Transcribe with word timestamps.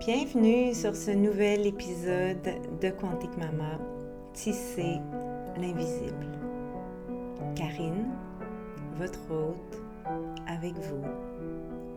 Bienvenue 0.00 0.72
sur 0.72 0.96
ce 0.96 1.10
nouvel 1.10 1.66
épisode 1.66 2.42
de 2.80 2.88
Quantique 2.88 3.36
Mama, 3.36 3.78
Tisser 4.32 4.96
l'invisible. 5.60 6.26
Karine, 7.54 8.06
votre 8.98 9.20
hôte, 9.30 9.82
avec 10.48 10.72
vous 10.72 11.04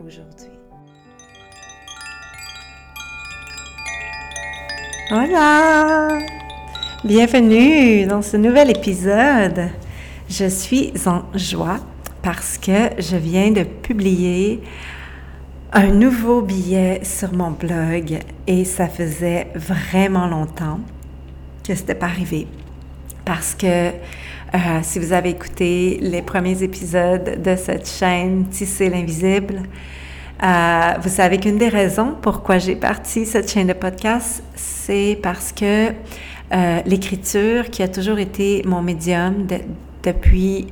aujourd'hui. 0.06 0.52
Hola! 5.10 6.18
Bienvenue 7.04 8.04
dans 8.04 8.20
ce 8.20 8.36
nouvel 8.36 8.68
épisode. 8.68 9.70
Je 10.28 10.44
suis 10.50 10.92
en 11.06 11.22
joie 11.34 11.78
parce 12.20 12.58
que 12.58 12.90
je 12.98 13.16
viens 13.16 13.50
de 13.50 13.62
publier 13.62 14.60
un 15.76 15.88
nouveau 15.88 16.40
billet 16.40 17.00
sur 17.02 17.32
mon 17.34 17.50
blog 17.50 18.20
et 18.46 18.64
ça 18.64 18.86
faisait 18.86 19.48
vraiment 19.56 20.28
longtemps 20.28 20.78
que 21.66 21.74
c'était 21.74 21.96
pas 21.96 22.06
arrivé. 22.06 22.46
Parce 23.24 23.56
que 23.56 23.88
euh, 23.88 23.90
si 24.82 25.00
vous 25.00 25.12
avez 25.12 25.30
écouté 25.30 25.98
les 26.00 26.22
premiers 26.22 26.62
épisodes 26.62 27.42
de 27.42 27.56
cette 27.56 27.90
chaîne 27.90 28.46
Tisser 28.50 28.88
l'invisible, 28.88 29.62
euh, 30.44 30.92
vous 31.02 31.08
savez 31.08 31.38
qu'une 31.38 31.58
des 31.58 31.68
raisons 31.68 32.14
pourquoi 32.22 32.58
j'ai 32.58 32.76
parti 32.76 33.26
cette 33.26 33.50
chaîne 33.50 33.66
de 33.66 33.72
podcast, 33.72 34.44
c'est 34.54 35.18
parce 35.24 35.50
que 35.50 35.88
euh, 36.52 36.80
l'écriture, 36.86 37.68
qui 37.70 37.82
a 37.82 37.88
toujours 37.88 38.20
été 38.20 38.62
mon 38.64 38.80
médium 38.80 39.48
depuis 40.04 40.68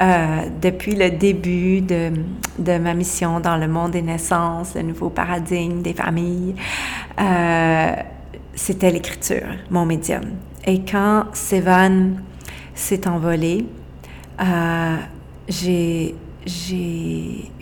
euh, 0.00 0.46
depuis 0.62 0.94
le 0.94 1.10
début 1.10 1.82
de, 1.82 2.78
ma 2.78 2.94
mission 2.94 3.38
dans 3.38 3.58
le 3.58 3.68
monde 3.68 3.90
des 3.90 4.00
naissances, 4.00 4.74
le 4.74 4.80
nouveau 4.80 5.10
paradigme 5.10 5.82
des 5.82 5.92
familles, 5.92 6.54
euh, 7.20 7.92
c'était 8.54 8.90
l'écriture, 8.90 9.46
mon 9.70 9.84
médium. 9.84 10.22
Et 10.64 10.80
quand 10.80 11.24
Sévan 11.34 12.12
s'est 12.74 13.06
envolé, 13.06 13.66
euh, 14.40 14.96
j'ai 15.48 16.14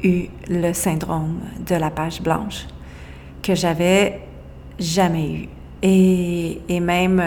eu 0.04 0.28
le 0.48 0.72
syndrome 0.74 1.40
de 1.66 1.74
la 1.74 1.90
page 1.90 2.22
blanche 2.22 2.68
que 3.42 3.56
j'avais 3.56 4.20
jamais 4.78 5.32
eu. 5.32 5.48
Et, 5.82 6.80
même 6.80 7.20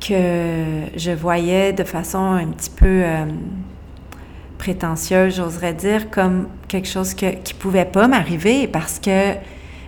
que 0.00 0.84
je 0.96 1.10
voyais 1.10 1.72
de 1.72 1.82
façon 1.82 2.18
un 2.18 2.46
petit 2.46 2.70
peu 2.70 3.02
prétentieuse, 4.62 5.34
j'oserais 5.38 5.74
dire, 5.74 6.08
comme 6.08 6.46
quelque 6.68 6.86
chose 6.86 7.14
que, 7.14 7.34
qui 7.34 7.52
pouvait 7.52 7.84
pas 7.84 8.06
m'arriver 8.06 8.68
parce 8.68 9.00
que 9.00 9.32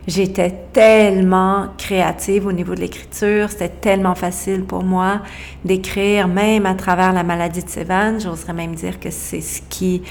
j'étais 0.09 0.53
tellement 0.73 1.69
créative 1.79 2.49
au 2.49 2.51
niveau 2.51 2.75
de 2.75 2.81
l'écriture, 2.81 3.51
c'était 3.51 3.69
tellement 3.69 4.17
facile 4.17 4.65
pour 4.65 4.83
moi 4.83 5.21
d'écrire, 5.65 6.27
même 6.27 6.67
à 6.67 6.75
travers 6.75 7.13
la 7.13 7.23
maladie 7.23 7.63
de 7.63 7.69
Sévan. 7.69 8.19
J'oserais 8.19 8.53
même 8.53 8.75
dire 8.75 8.99
que 8.99 9.11
c'est 9.11 9.43
ce 9.43 9.63
qui 9.71 10.03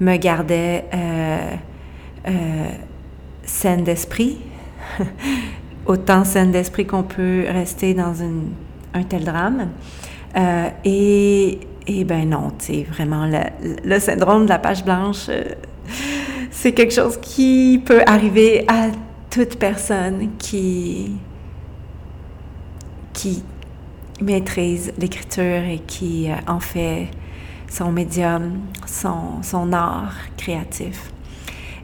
me 0.00 0.16
gardait 0.16 0.86
euh, 0.94 1.54
euh, 2.28 2.68
saine 3.44 3.84
d'esprit, 3.84 4.38
autant 5.84 6.24
saine 6.24 6.52
d'esprit 6.52 6.86
qu'on 6.86 7.02
peut 7.02 7.44
rester 7.50 7.92
dans 7.92 8.14
un 8.22 9.02
tel 9.02 9.24
drame. 9.24 9.68
Euh, 10.38 10.68
et 10.86 11.60
et 11.86 12.04
ben 12.04 12.28
non, 12.28 12.50
tu 12.58 12.66
sais, 12.66 12.86
vraiment, 12.88 13.28
le, 13.84 13.98
syndrome 14.00 14.44
de 14.44 14.48
la 14.48 14.58
page 14.58 14.84
blanche, 14.84 15.26
euh, 15.28 15.44
c'est 16.50 16.72
quelque 16.72 16.92
chose 16.92 17.16
qui 17.20 17.80
peut 17.84 18.02
arriver 18.06 18.64
à 18.68 18.88
toute 19.30 19.56
personne 19.58 20.30
qui, 20.38 21.16
maîtrise 24.20 24.92
l'écriture 24.98 25.62
et 25.64 25.82
qui 25.86 26.30
euh, 26.30 26.34
en 26.46 26.60
fait 26.60 27.08
son 27.68 27.92
médium, 27.92 28.60
son, 28.86 29.72
art 29.72 30.14
créatif. 30.36 31.12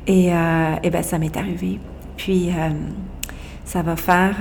Et, 0.07 0.33
euh, 0.33 0.77
et 0.83 0.91
ben 0.91 1.03
ça 1.03 1.19
m'est 1.19 1.37
arrivé. 1.37 1.79
Puis, 2.17 2.51
ça 3.65 3.83
va 3.83 3.97
faire... 3.97 4.37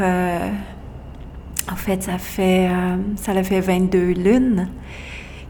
En 1.72 1.76
fait, 1.76 2.04
ça 2.04 2.18
fait... 2.20 2.70
Ça 3.16 3.32
a 3.32 3.44
fait 3.44 3.60
22 3.60 4.12
lunes 4.12 4.68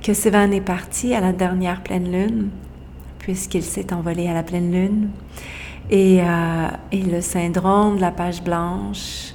que 0.01 0.13
Sévan 0.13 0.51
est 0.51 0.61
parti 0.61 1.13
à 1.13 1.21
la 1.21 1.31
dernière 1.31 1.83
pleine 1.83 2.11
lune, 2.11 2.49
puisqu'il 3.19 3.63
s'est 3.63 3.93
envolé 3.93 4.27
à 4.27 4.33
la 4.33 4.43
pleine 4.43 4.71
lune. 4.71 5.09
Et, 5.89 6.21
euh, 6.21 6.67
et, 6.91 7.01
le 7.01 7.21
syndrome 7.21 7.97
de 7.97 8.01
la 8.01 8.11
page 8.11 8.43
blanche 8.43 9.33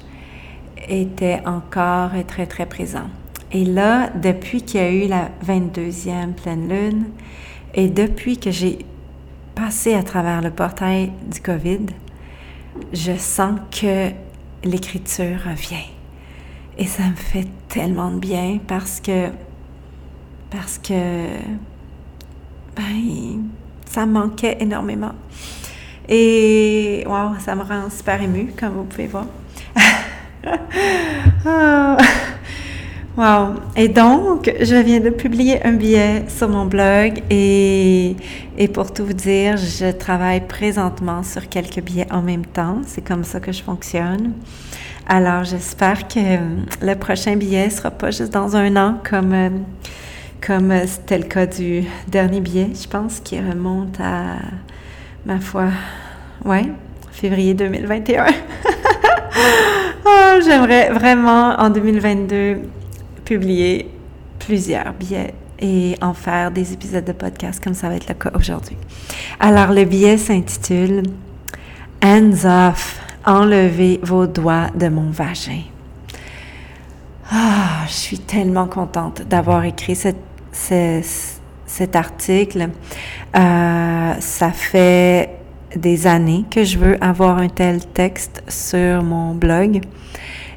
était 0.87 1.41
encore 1.45 2.11
très, 2.27 2.47
très 2.47 2.65
présent. 2.65 3.09
Et 3.51 3.63
là, 3.63 4.09
depuis 4.09 4.61
qu'il 4.61 4.79
y 4.79 4.83
a 4.83 4.91
eu 4.91 5.07
la 5.07 5.29
22e 5.45 6.33
pleine 6.33 6.67
lune, 6.67 7.05
et 7.73 7.89
depuis 7.89 8.37
que 8.37 8.51
j'ai 8.51 8.79
passé 9.55 9.93
à 9.93 10.03
travers 10.03 10.41
le 10.41 10.51
portail 10.51 11.11
du 11.31 11.39
COVID, 11.41 11.85
je 12.91 13.15
sens 13.17 13.59
que 13.71 14.09
l'écriture 14.63 15.39
revient. 15.45 15.87
Et 16.77 16.85
ça 16.85 17.03
me 17.03 17.15
fait 17.15 17.47
tellement 17.69 18.11
de 18.11 18.19
bien 18.19 18.59
parce 18.67 18.99
que 18.99 19.29
parce 20.49 20.77
que 20.77 21.27
ben, 22.75 23.49
ça 23.85 24.05
me 24.05 24.13
manquait 24.13 24.57
énormément. 24.59 25.13
Et 26.07 27.03
wow, 27.05 27.37
ça 27.39 27.55
me 27.55 27.63
rend 27.63 27.89
super 27.89 28.21
émue, 28.21 28.53
comme 28.57 28.73
vous 28.73 28.83
pouvez 28.83 29.07
voir. 29.07 29.25
oh. 31.45 31.97
Wow. 33.17 33.55
Et 33.75 33.87
donc, 33.87 34.53
je 34.61 34.75
viens 34.75 34.99
de 34.99 35.09
publier 35.09 35.65
un 35.65 35.71
billet 35.71 36.25
sur 36.27 36.47
mon 36.49 36.65
blog 36.65 37.23
et, 37.31 38.15
et 38.59 38.67
pour 38.67 38.93
tout 38.93 39.07
vous 39.07 39.13
dire, 39.13 39.57
je 39.57 39.89
travaille 39.89 40.41
présentement 40.41 41.23
sur 41.23 41.49
quelques 41.49 41.81
billets 41.81 42.05
en 42.11 42.21
même 42.21 42.45
temps. 42.45 42.81
C'est 42.85 43.01
comme 43.01 43.23
ça 43.23 43.39
que 43.39 43.51
je 43.51 43.63
fonctionne. 43.63 44.33
Alors, 45.07 45.45
j'espère 45.45 46.07
que 46.07 46.19
le 46.79 46.93
prochain 46.93 47.35
billet 47.37 47.71
sera 47.71 47.89
pas 47.89 48.11
juste 48.11 48.31
dans 48.31 48.55
un 48.55 48.75
an 48.75 48.99
comme 49.09 49.63
comme 50.45 50.71
euh, 50.71 50.85
c'était 50.85 51.17
le 51.17 51.25
cas 51.25 51.45
du 51.45 51.83
dernier 52.07 52.39
billet, 52.39 52.69
je 52.73 52.87
pense, 52.87 53.19
qui 53.19 53.39
remonte 53.39 53.99
à, 53.99 54.37
ma 55.25 55.39
foi, 55.39 55.67
ouais, 56.45 56.65
février 57.11 57.53
2021. 57.53 58.25
oh, 60.05 60.09
J'aimerais 60.45 60.89
vraiment 60.91 61.55
en 61.57 61.69
2022 61.69 62.61
publier 63.25 63.89
plusieurs 64.39 64.93
billets 64.93 65.33
et 65.59 65.95
en 66.01 66.13
faire 66.13 66.51
des 66.51 66.73
épisodes 66.73 67.03
de 67.03 67.11
podcast 67.11 67.61
comme 67.63 67.73
ça 67.73 67.89
va 67.89 67.95
être 67.95 68.07
le 68.07 68.13
cas 68.13 68.31
aujourd'hui. 68.35 68.77
Alors, 69.39 69.73
le 69.73 69.83
billet 69.85 70.17
s'intitule 70.17 71.03
Hands 72.03 72.45
off, 72.45 72.99
enlevez 73.25 73.99
vos 74.03 74.27
doigts 74.27 74.67
de 74.75 74.87
mon 74.87 75.09
vagin. 75.09 75.63
Ah, 77.31 77.83
je 77.87 77.93
suis 77.93 78.19
tellement 78.19 78.67
contente 78.67 79.23
d'avoir 79.23 79.65
écrit 79.65 79.95
cette 79.95 80.26
cet 81.65 81.95
article. 81.95 82.69
Euh, 83.35 84.13
ça 84.19 84.51
fait 84.51 85.29
des 85.75 86.07
années 86.07 86.45
que 86.49 86.63
je 86.63 86.77
veux 86.77 87.03
avoir 87.03 87.37
un 87.37 87.49
tel 87.49 87.85
texte 87.85 88.43
sur 88.47 89.03
mon 89.03 89.35
blog. 89.35 89.81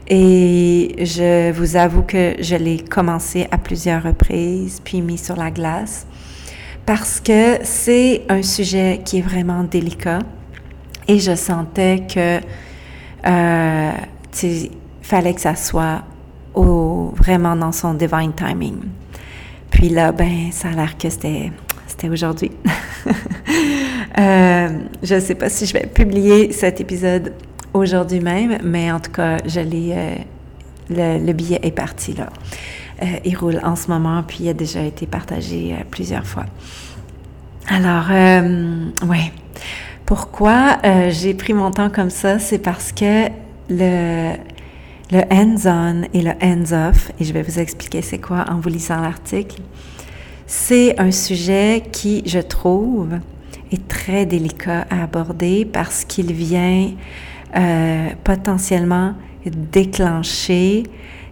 Et 0.09 0.97
je 0.99 1.53
vous 1.53 1.77
avoue 1.77 2.03
que 2.03 2.35
je 2.41 2.57
l'ai 2.57 2.79
commencé 2.79 3.47
à 3.53 3.59
plusieurs 3.59 4.03
reprises, 4.03 4.81
puis 4.83 5.03
mis 5.03 5.19
sur 5.19 5.37
la 5.37 5.53
glace, 5.53 6.05
parce 6.85 7.21
que 7.21 7.59
c'est 7.63 8.23
un 8.29 8.43
sujet 8.43 9.03
qui 9.05 9.19
est 9.19 9.23
vraiment 9.23 9.63
délicat. 9.63 10.19
Et 11.07 11.21
je 11.21 11.37
sentais 11.37 12.07
que 12.13 12.41
euh, 13.27 13.93
fallait 15.03 15.35
que 15.35 15.41
ça 15.41 15.55
soit 15.55 16.03
vraiment 16.55 17.55
dans 17.55 17.73
son 17.73 17.95
divine 17.95 18.33
timing. 18.33 18.79
Puis 19.81 19.89
là, 19.89 20.13
ben, 20.13 20.53
ça 20.53 20.69
a 20.69 20.73
l'air 20.73 20.99
que 20.99 21.09
c'était, 21.09 21.51
aujourd'hui. 22.05 22.51
euh, 24.19 24.69
je 25.03 25.15
ne 25.15 25.21
sais 25.21 25.35
pas 25.35 25.49
si 25.49 25.65
je 25.65 25.73
vais 25.73 25.87
publier 25.87 26.53
cet 26.53 26.83
épisode 26.83 27.33
aujourd'hui 27.73 28.21
même, 28.21 28.59
mais 28.63 28.93
en 28.93 29.01
tout 29.01 29.11
cas, 29.11 29.39
euh, 29.39 30.15
le, 30.91 31.25
le, 31.25 31.33
billet 31.33 31.61
est 31.63 31.71
parti 31.71 32.13
là. 32.13 32.29
Euh, 33.03 33.07
il 33.25 33.35
roule 33.35 33.59
en 33.65 33.75
ce 33.75 33.89
moment, 33.89 34.23
puis 34.23 34.41
il 34.43 34.49
a 34.51 34.53
déjà 34.53 34.83
été 34.83 35.07
partagé 35.07 35.75
plusieurs 35.91 36.27
fois. 36.27 36.45
Alors, 37.67 38.11
ouais. 39.09 39.33
Pourquoi 40.05 40.77
j'ai 41.09 41.33
pris 41.33 41.55
mon 41.55 41.71
temps 41.71 41.89
comme 41.89 42.11
ça? 42.11 42.39
C'est 42.39 42.59
parce 42.59 42.93
que 42.93 43.29
le, 43.71 44.35
le 45.13 45.23
hands-on 45.31 46.03
et 46.13 46.23
le 46.23 46.33
hands-off, 46.43 47.11
et 47.19 47.25
je 47.25 47.33
vais 47.33 47.43
vous 47.43 47.59
expliquer 47.59 48.03
c'est 48.03 48.19
quoi 48.19 48.45
en 48.49 48.61
vous 48.61 48.69
lisant 48.69 49.01
l'article, 49.01 49.61
c'est 50.47 50.99
un 51.01 51.11
sujet 51.11 51.83
qui, 51.93 52.23
je 52.27 52.39
trouve, 52.39 53.19
est 53.73 53.89
très 53.89 54.27
délicat 54.27 54.87
à 54.91 55.05
aborder 55.05 55.65
parce 55.65 56.05
qu'il 56.05 56.33
vient 56.33 56.91
euh, 57.57 58.09
potentiellement 58.25 59.15
déclencher 59.45 60.85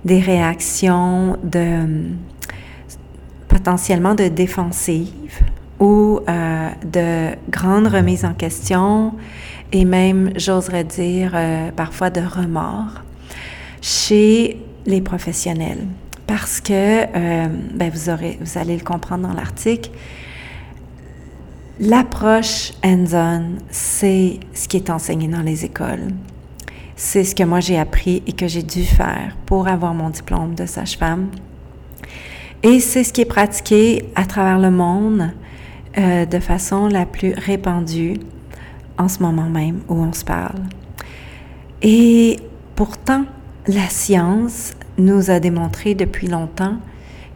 des 0.05 0.21
réactions 0.21 1.37
de 1.43 2.07
potentiellement 3.49 4.15
de 4.15 4.29
défensive 4.29 5.41
ou 5.81 6.21
euh, 6.29 6.69
de 6.85 7.37
grandes 7.51 7.89
remises 7.89 8.25
en 8.25 8.35
question 8.35 9.15
et 9.73 9.85
même, 9.85 10.31
j'oserais 10.37 10.85
dire, 10.85 11.33
euh, 11.35 11.71
parfois 11.73 12.11
de 12.11 12.21
remords 12.21 13.03
chez 13.89 14.61
les 14.85 15.01
professionnels. 15.01 15.87
Parce 16.27 16.61
que, 16.61 16.73
euh, 16.73 17.47
ben 17.75 17.91
vous, 17.91 18.11
aurez, 18.11 18.39
vous 18.41 18.59
allez 18.59 18.77
le 18.77 18.85
comprendre 18.85 19.27
dans 19.27 19.33
l'article, 19.33 19.91
l'approche 21.81 22.73
hands-on, 22.85 23.57
c'est 23.71 24.41
ce 24.53 24.69
qui 24.69 24.77
est 24.77 24.91
enseigné 24.91 25.27
dans 25.27 25.41
les 25.41 25.65
écoles. 25.65 26.09
C'est 26.97 27.25
ce 27.25 27.35
que 27.35 27.45
moi 27.45 27.61
j'ai 27.61 27.79
appris 27.79 28.23
et 28.27 28.33
que 28.33 28.47
j'ai 28.47 28.63
dû 28.63 28.83
faire 28.83 29.37
pour 29.47 29.69
avoir 29.69 29.95
mon 29.95 30.11
diplôme 30.11 30.55
de 30.55 30.67
sage-femme. 30.67 31.29
Et 32.63 32.81
c'est 32.81 33.05
ce 33.05 33.13
qui 33.13 33.23
est 33.23 33.33
pratiqué 33.37 34.05
à 34.15 34.27
travers 34.27 34.59
le 34.59 34.71
monde 34.71 35.31
euh, 35.97 36.27
de 36.27 36.41
façon 36.41 36.89
la 36.89 37.07
plus 37.07 37.33
répandue 37.33 38.19
en 38.99 39.09
ce 39.09 39.23
moment 39.23 39.49
même 39.49 39.81
où 39.89 39.95
on 39.95 40.13
se 40.13 40.25
parle. 40.25 40.61
Et 41.81 42.41
pourtant, 42.75 43.25
la 43.69 43.89
science 43.91 44.73
nous 44.97 45.31
a 45.31 45.41
démontré 45.41 45.95
depuis 45.95 46.27
longtemps 46.27 46.79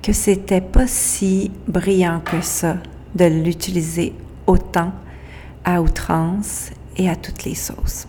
que 0.03 0.15
c'était 0.15 0.63
pas 0.63 0.87
si 0.87 1.53
brillant 1.69 2.21
que 2.25 2.41
ça 2.41 2.79
de 3.15 3.27
l'utiliser 3.27 4.15
autant 4.47 4.93
à 5.65 5.83
outrance 5.83 6.71
et 6.97 7.09
à 7.09 7.17
toutes 7.17 7.45
les 7.45 7.55
sauces. 7.55 8.07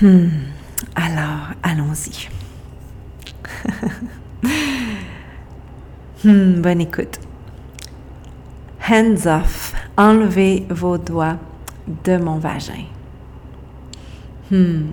Hmm. 0.00 0.28
Alors, 0.94 1.50
allons-y. 1.62 2.28
hmm, 6.24 6.62
bonne 6.62 6.80
écoute. 6.80 7.20
Hands 8.88 9.26
off. 9.26 9.74
Enlevez 9.98 10.66
vos 10.70 10.96
doigts 10.96 11.36
de 12.04 12.16
mon 12.16 12.38
vagin. 12.38 12.86
Hmm. 14.50 14.86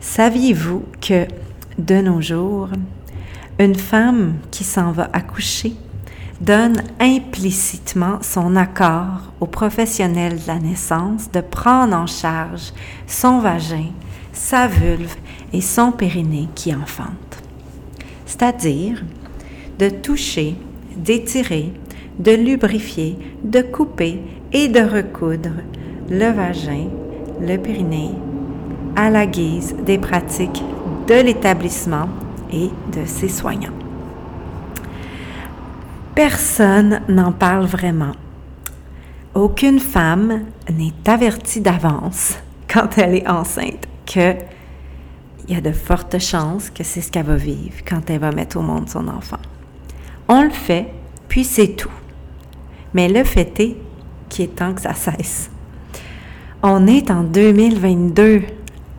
Saviez-vous 0.00 0.84
que 1.00 1.26
de 1.76 2.00
nos 2.00 2.20
jours, 2.20 2.68
une 3.58 3.74
femme 3.74 4.34
qui 4.52 4.62
s'en 4.62 4.92
va 4.92 5.10
accoucher 5.12 5.74
donne 6.40 6.82
implicitement 7.00 8.18
son 8.22 8.54
accord 8.54 9.32
au 9.40 9.46
professionnel 9.46 10.38
de 10.40 10.46
la 10.46 10.60
naissance 10.60 11.32
de 11.32 11.40
prendre 11.40 11.96
en 11.96 12.06
charge 12.06 12.72
son 13.08 13.40
vagin, 13.40 13.86
sa 14.32 14.68
vulve 14.68 15.16
et 15.52 15.60
son 15.60 15.90
périnée 15.90 16.48
qui 16.54 16.72
enfante? 16.72 17.42
C'est-à-dire 18.24 19.02
de 19.80 19.88
toucher, 19.88 20.54
d'étirer, 20.96 21.72
de 22.20 22.32
lubrifier, 22.32 23.18
de 23.42 23.62
couper 23.62 24.20
et 24.52 24.68
de 24.68 24.80
recoudre 24.80 25.62
le 26.08 26.30
vagin, 26.30 26.88
le 27.40 27.56
périnée, 27.56 28.12
à 28.98 29.10
la 29.10 29.26
guise 29.26 29.76
des 29.86 29.96
pratiques 29.96 30.64
de 31.06 31.14
l'établissement 31.14 32.08
et 32.52 32.68
de 32.92 33.06
ses 33.06 33.28
soignants. 33.28 33.72
Personne 36.16 37.02
n'en 37.08 37.30
parle 37.30 37.66
vraiment. 37.66 38.10
Aucune 39.36 39.78
femme 39.78 40.46
n'est 40.68 40.92
avertie 41.06 41.60
d'avance 41.60 42.38
quand 42.66 42.98
elle 42.98 43.14
est 43.14 43.28
enceinte 43.28 43.86
que 44.04 44.34
il 45.46 45.54
y 45.54 45.56
a 45.56 45.60
de 45.60 45.70
fortes 45.70 46.18
chances 46.18 46.68
que 46.68 46.82
c'est 46.82 47.00
ce 47.00 47.12
qu'elle 47.12 47.26
va 47.26 47.36
vivre 47.36 47.76
quand 47.88 48.10
elle 48.10 48.18
va 48.18 48.32
mettre 48.32 48.56
au 48.56 48.62
monde 48.62 48.88
son 48.88 49.06
enfant. 49.06 49.38
On 50.26 50.42
le 50.42 50.50
fait, 50.50 50.88
puis 51.28 51.44
c'est 51.44 51.76
tout. 51.76 51.88
Mais 52.94 53.08
le 53.08 53.22
fait 53.22 53.60
est 53.60 53.76
qu'il 54.28 54.46
est 54.46 54.56
temps 54.56 54.74
que 54.74 54.80
ça 54.82 54.94
cesse. 54.94 55.52
On 56.64 56.88
est 56.88 57.12
en 57.12 57.22
2022 57.22 58.57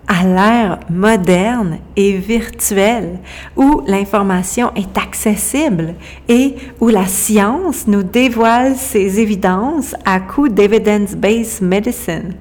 à 0.10 0.24
l'ère 0.24 0.80
moderne 0.90 1.78
et 1.96 2.14
virtuelle 2.18 3.20
où 3.56 3.84
l'information 3.86 4.72
est 4.76 4.98
accessible 4.98 5.94
et 6.28 6.56
où 6.80 6.88
la 6.90 7.06
science 7.06 7.86
nous 7.88 8.02
dévoile 8.02 8.76
ses 8.76 9.20
évidences 9.20 9.96
à 10.06 10.20
coup 10.20 10.50
d'evidence-based 10.50 11.62
medicine. 11.62 12.34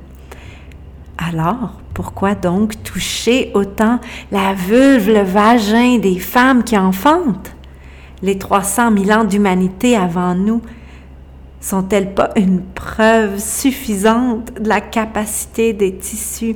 Alors, 1.18 1.78
pourquoi 1.92 2.34
donc 2.34 2.82
toucher 2.82 3.50
autant 3.52 4.00
la 4.32 4.54
vulve, 4.54 5.10
le 5.10 5.22
vagin 5.22 5.98
des 5.98 6.18
femmes 6.18 6.64
qui 6.64 6.78
enfantent? 6.78 7.54
Les 8.22 8.38
300 8.38 8.96
000 8.96 9.20
ans 9.20 9.24
d'humanité 9.24 9.94
avant 9.94 10.34
nous 10.34 10.62
sont-elles 11.60 12.14
pas 12.14 12.30
une 12.36 12.62
preuve 12.62 13.38
suffisante 13.38 14.52
de 14.60 14.68
la 14.68 14.80
capacité 14.80 15.72
des 15.72 15.96
tissus 15.96 16.54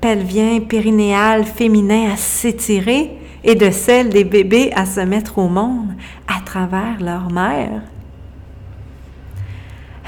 pelvien, 0.00 0.60
périnéal, 0.60 1.44
féminin 1.44 2.10
à 2.12 2.16
s'étirer 2.16 3.10
et 3.44 3.54
de 3.54 3.70
celle 3.70 4.10
des 4.10 4.24
bébés 4.24 4.72
à 4.74 4.86
se 4.86 5.00
mettre 5.00 5.38
au 5.38 5.48
monde 5.48 5.94
à 6.26 6.40
travers 6.44 7.00
leur 7.00 7.30
mère. 7.30 7.82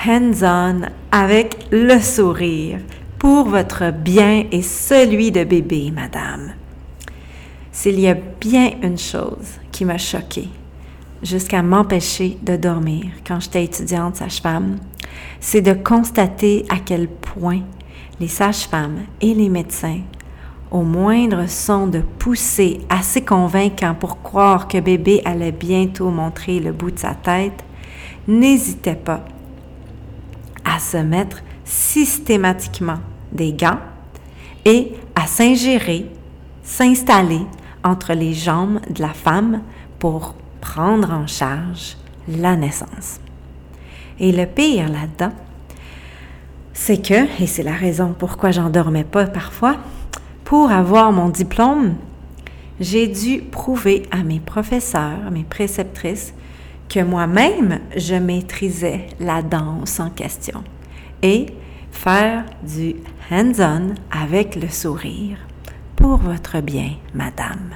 Hands-on 0.07 0.83
avec 1.11 1.67
le 1.71 2.01
sourire 2.01 2.81
pour 3.19 3.45
votre 3.45 3.93
bien 3.93 4.45
et 4.51 4.63
celui 4.63 5.31
de 5.31 5.45
bébé, 5.45 5.93
madame. 5.95 6.55
S'il 7.71 8.01
y 8.01 8.09
a 8.09 8.15
bien 8.15 8.73
une 8.83 8.99
chose 8.99 9.61
qui 9.71 9.85
m'a 9.85 9.99
choquée 9.99 10.49
jusqu'à 11.23 11.63
m'empêcher 11.63 12.37
de 12.43 12.57
dormir 12.57 13.07
quand 13.27 13.41
j'étais 13.41 13.65
étudiante 13.65 14.17
sage-femme, 14.17 14.79
c'est 15.41 15.63
de 15.63 15.73
constater 15.73 16.65
à 16.69 16.77
quel 16.85 17.09
point 17.09 17.61
les 18.23 18.29
sages-femmes 18.29 19.01
et 19.21 19.35
les 19.35 19.49
médecins, 19.49 19.99
au 20.71 20.83
moindre 20.83 21.49
son 21.49 21.89
de 21.89 22.03
poussée 22.21 22.81
assez 22.89 23.25
convaincant 23.25 23.97
pour 23.97 24.23
croire 24.23 24.69
que 24.69 24.79
bébé 24.79 25.23
allait 25.25 25.51
bientôt 25.51 26.09
montrer 26.11 26.61
le 26.61 26.71
bout 26.71 26.93
de 26.93 27.01
sa 27.01 27.17
tête, 27.17 27.65
n'hésitaient 28.29 28.95
pas 28.95 29.25
à 30.65 30.79
se 30.79 30.99
mettre 30.99 31.43
systématiquement 31.65 33.01
des 33.33 33.53
gants 33.53 33.81
et 34.65 34.93
à 35.17 35.27
s'ingérer, 35.27 36.07
s'installer 36.63 37.43
entre 37.83 38.13
les 38.13 38.35
jambes 38.35 38.79
de 38.89 39.03
la 39.03 39.15
femme 39.15 39.63
pour 39.99 40.37
prendre 40.61 41.11
en 41.11 41.27
charge 41.27 41.97
la 42.29 42.55
naissance. 42.55 43.19
Et 44.21 44.31
le 44.31 44.47
pire 44.47 44.89
là-dedans, 44.89 45.35
c'est 46.73 47.03
que, 47.03 47.43
et 47.43 47.47
c'est 47.47 47.63
la 47.63 47.75
raison 47.75 48.15
pourquoi 48.19 48.51
j'en 48.51 48.71
dormais 48.71 49.05
pas 49.05 49.27
parfois, 49.27 49.77
pour 50.45 50.71
avoir 50.71 51.13
mon 51.13 51.29
diplôme, 51.29 51.95
j'ai 52.81 53.07
dû 53.07 53.43
prouver 53.43 54.03
à 54.11 54.23
mes 54.23 54.41
professeurs, 54.41 55.31
mes 55.31 55.45
préceptrices, 55.45 56.35
que 56.89 57.01
moi-même, 57.01 57.81
je 57.97 58.15
maîtrisais 58.15 59.07
la 59.19 59.43
danse 59.43 59.99
en 60.01 60.11
question 60.11 60.63
et 61.23 61.47
faire 61.91 62.45
du 62.63 62.97
hands-on 63.31 63.95
avec 64.11 64.57
le 64.57 64.69
sourire 64.69 65.39
pour 65.97 66.17
votre 66.17 66.61
bien, 66.61 66.93
madame. 67.15 67.71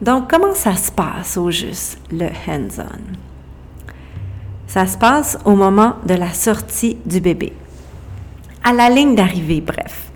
Donc, 0.00 0.30
comment 0.30 0.54
ça 0.54 0.76
se 0.76 0.92
passe 0.92 1.36
au 1.36 1.50
juste, 1.50 1.98
le 2.12 2.28
hands-on? 2.46 3.25
Ça 4.76 4.86
se 4.86 4.98
passe 4.98 5.38
au 5.46 5.56
moment 5.56 5.94
de 6.04 6.12
la 6.12 6.34
sortie 6.34 6.98
du 7.06 7.20
bébé. 7.20 7.54
À 8.62 8.74
la 8.74 8.90
ligne 8.90 9.14
d'arrivée, 9.14 9.62
bref. 9.62 10.10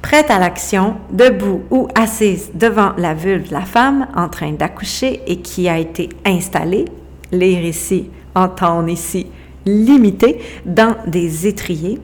Prête 0.00 0.30
à 0.30 0.38
l'action, 0.38 0.96
debout 1.10 1.64
ou 1.70 1.86
assise 1.94 2.52
devant 2.54 2.94
la 2.96 3.12
vulve 3.12 3.48
de 3.48 3.52
la 3.52 3.66
femme 3.66 4.06
en 4.16 4.30
train 4.30 4.52
d'accoucher 4.52 5.20
et 5.26 5.42
qui 5.42 5.68
a 5.68 5.76
été 5.76 6.08
installée, 6.24 6.86
les 7.32 7.60
récits 7.60 8.08
entendent 8.34 8.88
ici 8.88 9.26
limité, 9.66 10.40
dans 10.64 10.96
des 11.06 11.46
étriers, 11.46 12.00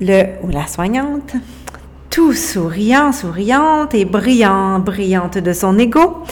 le 0.00 0.22
ou 0.42 0.48
la 0.48 0.66
soignante, 0.66 1.34
tout 2.08 2.32
souriant, 2.32 3.12
souriante 3.12 3.92
et 3.92 4.06
brillant, 4.06 4.78
brillante 4.78 5.36
de 5.36 5.52
son 5.52 5.78
ego, 5.78 6.22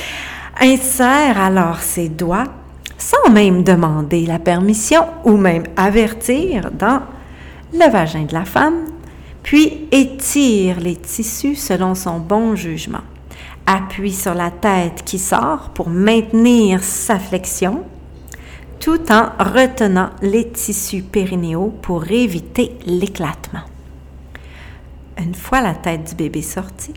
insère 0.58 1.38
alors 1.38 1.80
ses 1.80 2.08
doigts 2.08 2.46
sans 2.98 3.30
même 3.30 3.64
demander 3.64 4.26
la 4.26 4.38
permission 4.38 5.06
ou 5.24 5.36
même 5.36 5.64
avertir 5.76 6.70
dans 6.72 7.02
le 7.72 7.90
vagin 7.90 8.24
de 8.24 8.34
la 8.34 8.44
femme, 8.44 8.84
puis 9.42 9.88
étire 9.92 10.80
les 10.80 10.96
tissus 10.96 11.56
selon 11.56 11.94
son 11.94 12.18
bon 12.18 12.56
jugement. 12.56 13.02
Appuie 13.66 14.12
sur 14.12 14.34
la 14.34 14.50
tête 14.50 15.02
qui 15.04 15.18
sort 15.18 15.70
pour 15.74 15.88
maintenir 15.88 16.82
sa 16.82 17.18
flexion, 17.18 17.84
tout 18.80 19.10
en 19.10 19.30
retenant 19.38 20.10
les 20.20 20.48
tissus 20.48 21.02
périnéaux 21.02 21.72
pour 21.82 22.10
éviter 22.10 22.76
l'éclatement. 22.86 23.62
une 25.18 25.34
fois 25.34 25.60
la 25.60 25.74
tête 25.74 26.10
du 26.10 26.14
bébé 26.14 26.42
sortie, 26.42 26.94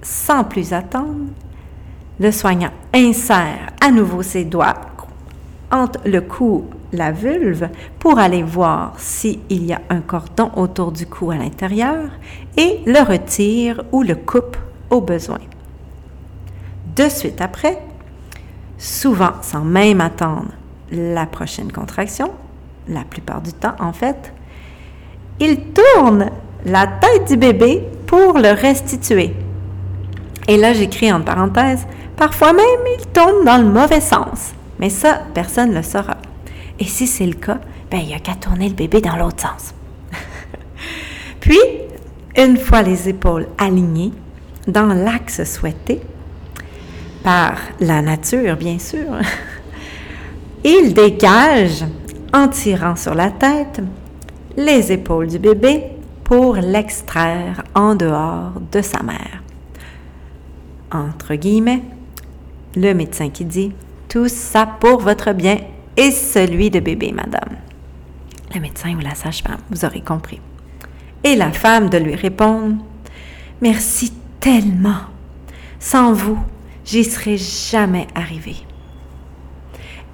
sans 0.00 0.44
plus 0.44 0.72
attendre, 0.72 1.26
le 2.20 2.30
soignant 2.30 2.70
insère 2.92 3.72
à 3.80 3.90
nouveau 3.90 4.22
ses 4.22 4.44
doigts 4.44 4.74
entre 5.70 6.00
le 6.04 6.20
cou 6.20 6.66
la 6.92 7.10
vulve 7.10 7.68
pour 7.98 8.18
aller 8.18 8.42
voir 8.42 8.94
s'il 8.98 9.40
y 9.50 9.72
a 9.72 9.80
un 9.90 10.00
cordon 10.00 10.50
autour 10.56 10.92
du 10.92 11.06
cou 11.06 11.30
à 11.30 11.36
l'intérieur 11.36 12.10
et 12.56 12.80
le 12.86 13.00
retire 13.00 13.82
ou 13.90 14.02
le 14.02 14.14
coupe 14.14 14.56
au 14.90 15.00
besoin. 15.00 15.40
De 16.94 17.08
suite 17.08 17.40
après, 17.40 17.78
souvent 18.78 19.32
sans 19.42 19.64
même 19.64 20.00
attendre 20.00 20.52
la 20.92 21.26
prochaine 21.26 21.72
contraction, 21.72 22.30
la 22.88 23.02
plupart 23.02 23.40
du 23.40 23.52
temps 23.52 23.74
en 23.80 23.92
fait, 23.92 24.32
il 25.40 25.58
tourne 25.72 26.30
la 26.64 26.86
tête 26.86 27.28
du 27.28 27.36
bébé 27.36 27.82
pour 28.06 28.38
le 28.38 28.52
restituer. 28.52 29.34
Et 30.46 30.56
là, 30.56 30.72
j'écris 30.72 31.12
en 31.12 31.22
parenthèse, 31.22 31.86
parfois 32.16 32.52
même 32.52 32.64
il 32.98 33.06
tourne 33.08 33.44
dans 33.44 33.58
le 33.58 33.68
mauvais 33.68 34.00
sens. 34.00 34.52
Mais 34.78 34.90
ça, 34.90 35.22
personne 35.34 35.70
ne 35.70 35.76
le 35.76 35.82
saura. 35.82 36.16
Et 36.78 36.84
si 36.84 37.06
c'est 37.06 37.26
le 37.26 37.34
cas, 37.34 37.58
ben, 37.90 37.98
il 38.00 38.08
n'y 38.08 38.14
a 38.14 38.18
qu'à 38.18 38.34
tourner 38.34 38.68
le 38.68 38.74
bébé 38.74 39.00
dans 39.00 39.16
l'autre 39.16 39.42
sens. 39.42 39.74
Puis, 41.40 41.60
une 42.36 42.56
fois 42.56 42.82
les 42.82 43.08
épaules 43.08 43.46
alignées 43.58 44.12
dans 44.66 44.86
l'axe 44.86 45.44
souhaité, 45.44 46.00
par 47.22 47.56
la 47.80 48.02
nature, 48.02 48.56
bien 48.56 48.78
sûr, 48.78 49.18
il 50.64 50.92
dégage, 50.92 51.84
en 52.32 52.48
tirant 52.48 52.96
sur 52.96 53.14
la 53.14 53.30
tête, 53.30 53.80
les 54.56 54.92
épaules 54.92 55.28
du 55.28 55.38
bébé 55.38 55.84
pour 56.24 56.56
l'extraire 56.56 57.62
en 57.74 57.94
dehors 57.94 58.52
de 58.72 58.82
sa 58.82 59.02
mère. 59.02 59.42
Entre 60.90 61.34
guillemets, 61.34 61.82
le 62.76 62.94
médecin 62.94 63.30
qui 63.30 63.44
dit 63.44 63.72
Tout 64.08 64.28
ça 64.28 64.66
pour 64.66 65.00
votre 65.00 65.32
bien 65.32 65.58
et 65.96 66.10
celui 66.10 66.70
de 66.70 66.80
bébé, 66.80 67.12
madame. 67.12 67.56
Le 68.54 68.60
médecin 68.60 68.94
ou 68.94 69.00
la 69.00 69.14
sage-femme, 69.14 69.60
vous 69.70 69.84
aurez 69.84 70.00
compris. 70.00 70.40
Et 71.22 71.36
la 71.36 71.52
femme 71.52 71.88
de 71.88 71.98
lui 71.98 72.14
répondre 72.14 72.76
Merci 73.60 74.12
tellement. 74.40 75.00
Sans 75.78 76.12
vous, 76.12 76.38
j'y 76.84 77.04
serais 77.04 77.36
jamais 77.36 78.06
arrivée. 78.14 78.56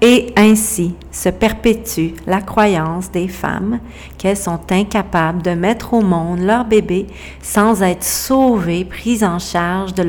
Et 0.03 0.33
ainsi 0.35 0.95
se 1.11 1.29
perpétue 1.29 2.15
la 2.25 2.41
croyance 2.41 3.11
des 3.11 3.27
femmes 3.27 3.79
qu'elles 4.17 4.35
sont 4.35 4.59
incapables 4.71 5.43
de 5.43 5.51
mettre 5.51 5.93
au 5.93 6.01
monde 6.01 6.39
leur 6.39 6.65
bébé 6.65 7.05
sans 7.43 7.83
être 7.83 8.03
sauvées, 8.03 8.83
prises 8.83 9.23
en 9.23 9.37
charge 9.37 9.93
de, 9.93 10.03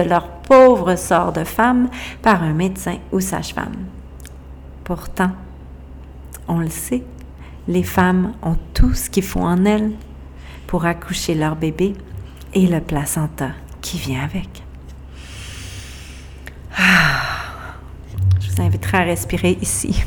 leur 0.00 0.28
pauvre 0.48 0.96
sort 0.96 1.32
de 1.32 1.44
femme 1.44 1.90
par 2.22 2.42
un 2.42 2.54
médecin 2.54 2.96
ou 3.12 3.20
sage-femme. 3.20 3.84
Pourtant, 4.82 5.32
on 6.48 6.58
le 6.58 6.70
sait, 6.70 7.02
les 7.68 7.82
femmes 7.82 8.32
ont 8.42 8.56
tout 8.72 8.94
ce 8.94 9.10
qu'il 9.10 9.24
faut 9.24 9.40
en 9.40 9.66
elles 9.66 9.92
pour 10.66 10.86
accoucher 10.86 11.34
leur 11.34 11.56
bébé 11.56 11.92
et 12.54 12.66
le 12.66 12.80
placenta 12.80 13.50
qui 13.82 13.98
vient 13.98 14.24
avec. 14.24 14.62
Ah, 16.78 17.53
vous 18.54 18.62
inviterai 18.62 18.98
à 18.98 19.02
respirer 19.02 19.58
ici. 19.60 20.04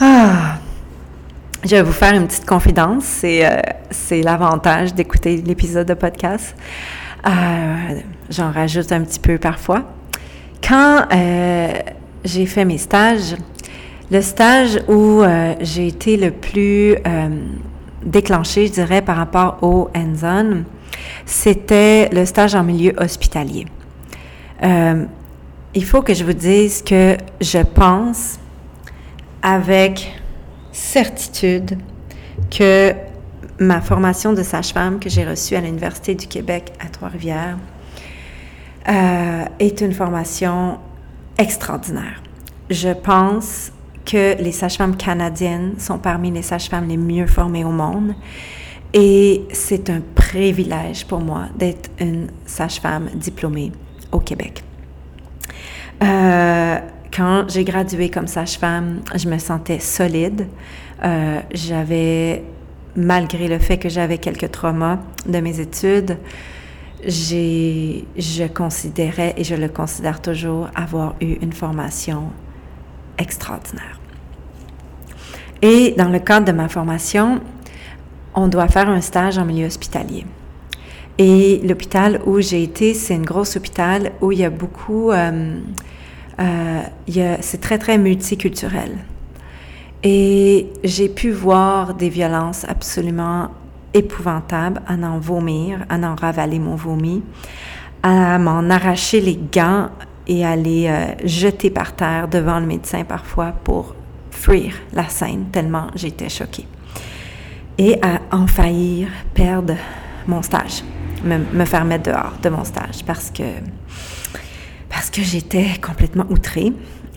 Ah, 0.00 0.58
je 1.62 1.70
vais 1.70 1.82
vous 1.82 1.92
faire 1.92 2.14
une 2.14 2.26
petite 2.26 2.46
confidence. 2.46 3.04
C'est, 3.04 3.46
euh, 3.46 4.22
l'avantage 4.22 4.92
d'écouter 4.92 5.36
l'épisode 5.36 5.86
de 5.86 5.94
podcast. 5.94 6.56
Euh, 7.26 8.00
j'en 8.28 8.50
rajoute 8.50 8.90
un 8.90 9.02
petit 9.02 9.20
peu 9.20 9.38
parfois. 9.38 9.84
Quand 10.66 11.06
euh, 11.12 11.72
j'ai 12.24 12.46
fait 12.46 12.64
mes 12.64 12.78
stages, 12.78 13.36
le 14.10 14.20
stage 14.20 14.80
où 14.88 15.22
j'ai 15.60 15.86
été 15.86 16.16
le 16.16 16.32
plus 16.32 16.96
déclenché, 18.04 18.66
je 18.66 18.72
dirais, 18.72 19.00
par 19.00 19.16
rapport 19.16 19.58
au 19.62 19.90
hands-on, 19.94 20.64
c'était 21.24 22.08
le 22.12 22.26
stage 22.26 22.56
en 22.56 22.64
milieu 22.64 22.92
hospitalier 22.98 23.66
il 25.74 25.84
faut 25.84 26.02
que 26.02 26.14
je 26.14 26.24
vous 26.24 26.32
dise 26.32 26.82
que 26.82 27.16
je 27.40 27.58
pense 27.58 28.38
avec 29.42 30.12
certitude 30.72 31.78
que 32.50 32.94
ma 33.58 33.80
formation 33.80 34.32
de 34.32 34.42
sage-femme 34.42 34.98
que 34.98 35.08
j'ai 35.08 35.24
reçue 35.24 35.56
à 35.56 35.60
l'Université 35.60 36.14
du 36.14 36.26
Québec 36.26 36.72
à 36.80 36.88
Trois-Rivières 36.88 37.58
euh, 38.88 39.44
est 39.58 39.80
une 39.80 39.92
formation 39.92 40.78
extraordinaire. 41.38 42.22
Je 42.70 42.90
pense 42.90 43.72
que 44.04 44.40
les 44.40 44.52
sages-femmes 44.52 44.96
canadiennes 44.96 45.74
sont 45.78 45.98
parmi 45.98 46.30
les 46.30 46.42
sages-femmes 46.42 46.88
les 46.88 46.96
mieux 46.96 47.26
formées 47.26 47.64
au 47.64 47.70
monde 47.70 48.14
et 48.92 49.42
c'est 49.52 49.90
un 49.90 50.00
privilège 50.14 51.06
pour 51.06 51.20
moi 51.20 51.46
d'être 51.56 51.90
une 51.98 52.28
sage-femme 52.46 53.08
diplômée 53.14 53.72
au 54.12 54.20
Québec. 54.20 54.62
Euh, 56.02 56.78
quand 57.14 57.44
j'ai 57.48 57.64
gradué 57.64 58.08
comme 58.08 58.26
sage-femme, 58.26 59.00
je 59.14 59.28
me 59.28 59.38
sentais 59.38 59.78
solide. 59.78 60.48
Euh, 61.04 61.40
j'avais, 61.52 62.42
malgré 62.96 63.48
le 63.48 63.58
fait 63.58 63.78
que 63.78 63.88
j'avais 63.88 64.18
quelques 64.18 64.50
traumas 64.50 64.98
de 65.26 65.38
mes 65.38 65.60
études, 65.60 66.18
j'ai, 67.06 68.04
je 68.16 68.44
considérais 68.44 69.34
et 69.36 69.44
je 69.44 69.54
le 69.54 69.68
considère 69.68 70.20
toujours 70.22 70.68
avoir 70.74 71.14
eu 71.20 71.34
une 71.42 71.52
formation 71.52 72.30
extraordinaire. 73.18 74.00
Et 75.62 75.94
dans 75.96 76.08
le 76.08 76.18
cadre 76.18 76.46
de 76.46 76.52
ma 76.52 76.68
formation, 76.68 77.40
on 78.34 78.48
doit 78.48 78.68
faire 78.68 78.88
un 78.88 79.00
stage 79.00 79.38
en 79.38 79.44
milieu 79.44 79.66
hospitalier. 79.66 80.26
Et 81.18 81.60
l'hôpital 81.64 82.20
où 82.26 82.40
j'ai 82.40 82.62
été, 82.62 82.92
c'est 82.92 83.14
une 83.14 83.24
grosse 83.24 83.56
hôpital 83.56 84.12
où 84.20 84.32
il 84.32 84.38
y 84.38 84.44
a 84.44 84.50
beaucoup, 84.50 85.12
euh, 85.12 85.60
euh, 86.40 87.36
c'est 87.40 87.60
très, 87.60 87.78
très 87.78 87.98
multiculturel. 87.98 88.98
Et 90.02 90.68
j'ai 90.82 91.08
pu 91.08 91.30
voir 91.30 91.94
des 91.94 92.08
violences 92.08 92.64
absolument 92.68 93.50
épouvantables, 93.94 94.82
à 94.88 94.94
en 94.94 95.18
vomir, 95.18 95.86
à 95.88 95.96
en 95.96 96.16
ravaler 96.16 96.58
mon 96.58 96.74
vomi, 96.74 97.22
à 98.02 98.38
m'en 98.38 98.68
arracher 98.68 99.20
les 99.20 99.38
gants 99.52 99.90
et 100.26 100.44
à 100.44 100.56
les 100.56 100.88
euh, 100.88 101.14
jeter 101.24 101.70
par 101.70 101.94
terre 101.94 102.26
devant 102.26 102.58
le 102.58 102.66
médecin 102.66 103.04
parfois 103.04 103.52
pour 103.62 103.94
fuir 104.32 104.74
la 104.92 105.08
scène, 105.08 105.46
tellement 105.52 105.86
j'étais 105.94 106.28
choquée. 106.28 106.66
Et 107.78 107.98
à 108.02 108.20
en 108.36 108.46
faillir 108.46 109.08
perdre 109.32 109.74
mon 110.26 110.42
stage 110.42 110.82
me, 111.24 111.64
faire 111.64 111.84
mettre 111.84 112.10
dehors 112.10 112.32
de 112.42 112.48
mon 112.48 112.64
stage 112.64 113.04
parce 113.06 113.30
que, 113.30 113.42
parce 114.88 115.10
que 115.10 115.22
j'étais 115.22 115.66
complètement 115.80 116.26
outrée. 116.30 116.72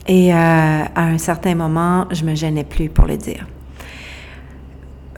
Et 0.08 0.34
euh, 0.34 0.38
à 0.38 1.04
un 1.04 1.18
certain 1.18 1.56
moment, 1.56 2.08
je 2.12 2.24
me 2.24 2.34
gênais 2.34 2.64
plus 2.64 2.90
pour 2.90 3.06
le 3.06 3.18
dire. 3.18 3.46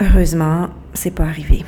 Heureusement, 0.01 0.69
c'est 0.93 1.11
pas 1.11 1.25
arrivé. 1.25 1.63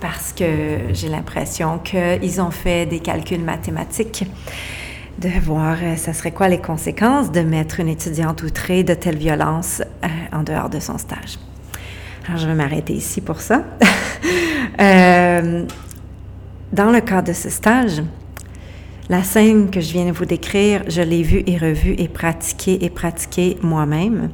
Parce 0.00 0.32
que 0.32 0.92
j'ai 0.92 1.08
l'impression 1.08 1.78
qu'ils 1.78 2.40
ont 2.40 2.50
fait 2.50 2.86
des 2.86 2.98
calculs 2.98 3.42
mathématiques 3.42 4.24
de 5.18 5.28
voir 5.28 5.76
euh, 5.80 5.96
ça 5.96 6.12
serait 6.12 6.32
quoi 6.32 6.48
les 6.48 6.60
conséquences 6.60 7.30
de 7.30 7.40
mettre 7.40 7.78
une 7.78 7.88
étudiante 7.88 8.42
outrée 8.42 8.82
de 8.82 8.94
telle 8.94 9.16
violence 9.16 9.80
euh, 10.02 10.08
en 10.32 10.42
dehors 10.42 10.68
de 10.68 10.80
son 10.80 10.98
stage. 10.98 11.38
Alors, 12.26 12.38
je 12.38 12.46
vais 12.46 12.54
m'arrêter 12.54 12.92
ici 12.92 13.20
pour 13.20 13.40
ça. 13.40 13.64
Euh, 14.80 15.66
dans 16.72 16.90
le 16.90 17.00
cadre 17.00 17.28
de 17.28 17.32
ce 17.32 17.48
stage, 17.48 18.02
la 19.08 19.22
scène 19.22 19.70
que 19.70 19.80
je 19.80 19.92
viens 19.92 20.06
de 20.06 20.10
vous 20.10 20.24
décrire, 20.24 20.82
je 20.88 21.00
l'ai 21.00 21.22
vue 21.22 21.44
et 21.46 21.56
revue 21.56 21.94
et 21.96 22.08
pratiquée 22.08 22.84
et 22.84 22.90
pratiquée 22.90 23.56
moi-même. 23.62 24.30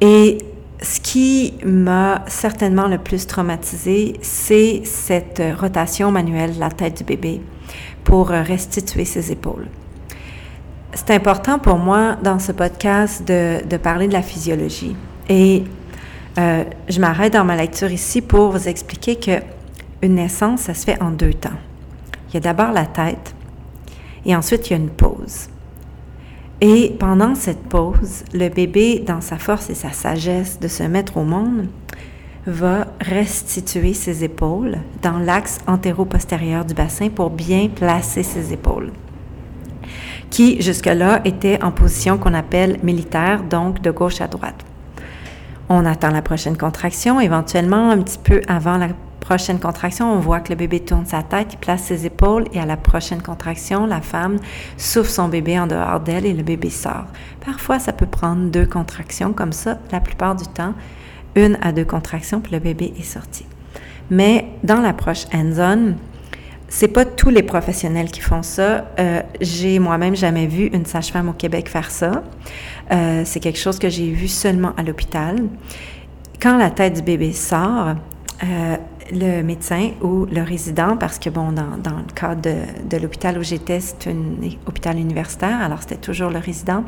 Et 0.00 0.38
ce 0.80 1.00
qui 1.00 1.52
m'a 1.66 2.24
certainement 2.28 2.86
le 2.86 2.96
plus 2.96 3.26
traumatisée, 3.26 4.14
c'est 4.22 4.80
cette 4.84 5.42
rotation 5.60 6.10
manuelle 6.10 6.54
de 6.54 6.60
la 6.60 6.70
tête 6.70 6.96
du 6.96 7.04
bébé 7.04 7.42
pour 8.04 8.28
restituer 8.28 9.04
ses 9.04 9.30
épaules. 9.32 9.66
C'est 10.94 11.10
important 11.10 11.58
pour 11.58 11.76
moi 11.76 12.16
dans 12.22 12.38
ce 12.38 12.52
podcast 12.52 13.26
de, 13.26 13.66
de 13.68 13.76
parler 13.76 14.08
de 14.08 14.14
la 14.14 14.22
physiologie. 14.22 14.96
Et 15.28 15.64
euh, 16.36 16.64
je 16.88 17.00
m'arrête 17.00 17.32
dans 17.32 17.44
ma 17.44 17.56
lecture 17.56 17.90
ici 17.90 18.20
pour 18.20 18.50
vous 18.50 18.68
expliquer 18.68 19.16
que 19.16 19.40
une 20.02 20.14
naissance, 20.14 20.62
ça 20.62 20.74
se 20.74 20.84
fait 20.84 21.02
en 21.02 21.10
deux 21.10 21.34
temps. 21.34 21.58
Il 22.28 22.34
y 22.34 22.36
a 22.36 22.40
d'abord 22.40 22.72
la 22.72 22.86
tête 22.86 23.34
et 24.24 24.36
ensuite 24.36 24.68
il 24.68 24.72
y 24.72 24.76
a 24.76 24.78
une 24.78 24.90
pause. 24.90 25.48
Et 26.60 26.94
pendant 26.98 27.34
cette 27.34 27.62
pause, 27.62 28.24
le 28.34 28.48
bébé, 28.48 28.98
dans 28.98 29.20
sa 29.20 29.38
force 29.38 29.70
et 29.70 29.74
sa 29.74 29.92
sagesse 29.92 30.58
de 30.58 30.68
se 30.68 30.82
mettre 30.82 31.16
au 31.16 31.24
monde, 31.24 31.68
va 32.46 32.86
restituer 33.00 33.94
ses 33.94 34.24
épaules 34.24 34.78
dans 35.02 35.18
l'axe 35.18 35.58
antéro-postérieur 35.66 36.64
du 36.64 36.74
bassin 36.74 37.10
pour 37.10 37.30
bien 37.30 37.68
placer 37.68 38.22
ses 38.22 38.52
épaules, 38.52 38.90
qui 40.30 40.60
jusque-là 40.60 41.20
étaient 41.24 41.62
en 41.62 41.70
position 41.70 42.18
qu'on 42.18 42.34
appelle 42.34 42.78
militaire, 42.82 43.44
donc 43.44 43.80
de 43.82 43.90
gauche 43.90 44.20
à 44.20 44.26
droite. 44.26 44.64
On 45.68 45.84
attend 45.84 46.10
la 46.10 46.22
prochaine 46.22 46.56
contraction, 46.56 47.20
éventuellement 47.20 47.90
un 47.90 47.98
petit 47.98 48.18
peu 48.18 48.40
avant 48.48 48.78
la 48.78 48.88
prochaine 49.20 49.60
contraction, 49.60 50.10
on 50.10 50.20
voit 50.20 50.40
que 50.40 50.48
le 50.48 50.56
bébé 50.56 50.80
tourne 50.80 51.04
sa 51.04 51.22
tête, 51.22 51.48
il 51.52 51.58
place 51.58 51.82
ses 51.82 52.06
épaules 52.06 52.44
et 52.54 52.60
à 52.60 52.64
la 52.64 52.78
prochaine 52.78 53.20
contraction, 53.20 53.84
la 53.84 54.00
femme 54.00 54.38
souffle 54.78 55.10
son 55.10 55.28
bébé 55.28 55.58
en 55.58 55.66
dehors 55.66 56.00
d'elle 56.00 56.24
et 56.24 56.32
le 56.32 56.42
bébé 56.42 56.70
sort. 56.70 57.04
Parfois, 57.44 57.78
ça 57.78 57.92
peut 57.92 58.06
prendre 58.06 58.50
deux 58.50 58.64
contractions 58.64 59.34
comme 59.34 59.52
ça. 59.52 59.78
La 59.92 60.00
plupart 60.00 60.34
du 60.34 60.46
temps, 60.46 60.72
une 61.34 61.58
à 61.60 61.72
deux 61.72 61.84
contractions, 61.84 62.40
puis 62.40 62.52
le 62.52 62.58
bébé 62.58 62.94
est 62.98 63.02
sorti. 63.02 63.44
Mais 64.10 64.46
dans 64.64 64.80
l'approche 64.80 65.26
hands-on, 65.34 65.96
c'est 66.68 66.88
pas 66.88 67.04
tous 67.04 67.30
les 67.30 67.42
professionnels 67.42 68.10
qui 68.10 68.20
font 68.20 68.42
ça. 68.42 68.84
Euh, 68.98 69.22
j'ai 69.40 69.78
moi-même 69.78 70.14
jamais 70.14 70.46
vu 70.46 70.66
une 70.66 70.84
sage-femme 70.84 71.30
au 71.30 71.32
Québec 71.32 71.68
faire 71.68 71.90
ça. 71.90 72.22
Euh, 72.92 73.22
c'est 73.24 73.40
quelque 73.40 73.58
chose 73.58 73.78
que 73.78 73.88
j'ai 73.88 74.10
vu 74.10 74.28
seulement 74.28 74.72
à 74.76 74.82
l'hôpital. 74.82 75.36
Quand 76.40 76.58
la 76.58 76.70
tête 76.70 76.94
du 76.94 77.02
bébé 77.02 77.32
sort, 77.32 77.94
euh, 78.44 78.76
le 79.10 79.42
médecin 79.42 79.92
ou 80.02 80.26
le 80.26 80.42
résident, 80.42 80.96
parce 80.98 81.18
que 81.18 81.30
bon, 81.30 81.52
dans, 81.52 81.78
dans 81.82 81.96
le 81.96 82.12
cas 82.14 82.34
de, 82.34 82.54
de 82.88 82.96
l'hôpital 82.98 83.38
où 83.38 83.42
j'étais, 83.42 83.80
c'est 83.80 84.08
un 84.08 84.16
hôpital 84.66 84.98
universitaire, 84.98 85.62
alors 85.62 85.80
c'était 85.80 85.96
toujours 85.96 86.30
le 86.30 86.38
résident, 86.38 86.84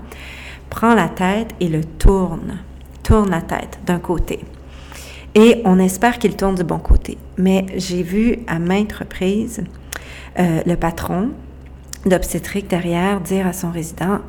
prend 0.68 0.94
la 0.94 1.08
tête 1.08 1.54
et 1.58 1.68
le 1.68 1.82
tourne, 1.82 2.58
tourne 3.02 3.30
la 3.30 3.40
tête 3.40 3.80
d'un 3.86 3.98
côté. 3.98 4.40
Et 5.34 5.62
on 5.64 5.78
espère 5.78 6.18
qu'il 6.18 6.36
tourne 6.36 6.56
du 6.56 6.64
bon 6.64 6.78
côté. 6.78 7.16
Mais 7.40 7.66
j'ai 7.76 8.02
vu 8.02 8.38
à 8.46 8.58
maintes 8.58 8.92
reprises 8.92 9.64
euh, 10.38 10.60
le 10.66 10.76
patron 10.76 11.30
d'obstétrique 12.04 12.68
derrière 12.68 13.20
dire 13.20 13.46
à 13.46 13.52
son 13.52 13.70
résident, 13.70 14.20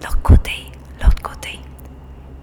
l'autre 0.00 0.22
côté, 0.22 0.52
l'autre 1.02 1.22
côté. 1.22 1.58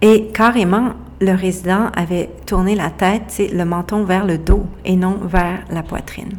Et 0.01 0.27
carrément, 0.33 0.93
le 1.21 1.33
résident 1.33 1.89
avait 1.95 2.29
tourné 2.45 2.75
la 2.75 2.89
tête, 2.89 3.41
le 3.51 3.63
menton 3.63 4.03
vers 4.03 4.25
le 4.25 4.37
dos 4.37 4.65
et 4.83 4.95
non 4.95 5.17
vers 5.23 5.63
la 5.69 5.83
poitrine. 5.83 6.33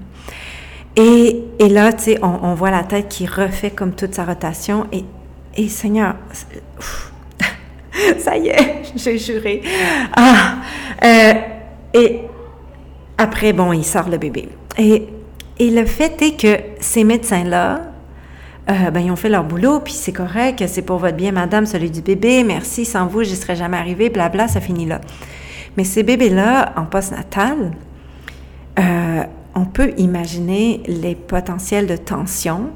Et, 0.97 1.45
là, 1.59 1.91
on, 2.23 2.55
voit 2.55 2.71
la 2.71 2.83
tête 2.83 3.09
qui 3.09 3.27
refait 3.27 3.71
comme 3.71 3.93
toute 3.93 4.15
sa 4.15 4.27
rotation. 4.27 4.87
Et, 4.93 5.05
et 5.57 5.69
Seigneur, 5.69 6.17
ça 8.19 8.37
y 8.37 8.49
est, 8.49 8.93
j'ai 8.97 9.17
juré. 9.17 9.63
Ah, 10.15 10.57
euh, 11.03 11.33
et 11.95 12.23
après, 13.23 13.53
bon, 13.53 13.73
il 13.73 13.85
sort 13.85 14.09
le 14.09 14.19
bébé. 14.19 14.49
Et, 14.79 15.09
le 15.61 15.85
fait 15.87 16.21
est 16.23 16.37
que 16.37 16.61
ces 16.81 17.05
médecins-là, 17.05 17.83
euh, 18.69 18.91
ben, 18.91 19.01
ils 19.01 19.13
ont 19.13 19.17
fait 19.17 19.29
leur 19.29 19.45
boulot, 19.45 19.79
puis 19.79 19.93
c'est 19.93 20.13
correct, 20.13 20.65
c'est 20.67 20.83
pour 20.83 20.99
votre 20.99 21.17
bien, 21.17 21.31
madame, 21.31 21.67
celui 21.67 21.89
du 21.89 22.03
bébé, 22.03 22.43
merci, 22.43 22.85
sans 22.85 23.07
vous, 23.07 23.23
j'y 23.23 23.37
serais 23.37 23.55
jamais 23.55 23.77
arrivé, 23.77 24.11
blabla, 24.11 24.49
ça 24.49 24.61
finit 24.61 24.87
là. 24.87 25.01
Mais 25.77 25.85
ces 25.85 26.03
bébés-là, 26.03 26.73
en 26.77 26.85
postnatal, 26.85 27.71
euh, 28.81 29.23
on 29.55 29.67
peut 29.67 29.93
imaginer 29.99 30.83
les 30.89 31.15
potentiels 31.15 31.87
de 31.87 31.97
tension 31.97 32.71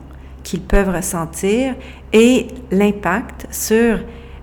qu'ils 0.45 0.61
peuvent 0.61 0.95
ressentir 0.95 1.75
et 2.13 2.47
l'impact 2.71 3.49
sur 3.51 3.99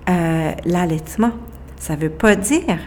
euh, 0.09 0.51
l'allaitement. 0.65 1.31
Ça 1.79 1.95
ne 1.95 2.01
veut 2.01 2.09
pas 2.09 2.35
dire 2.35 2.77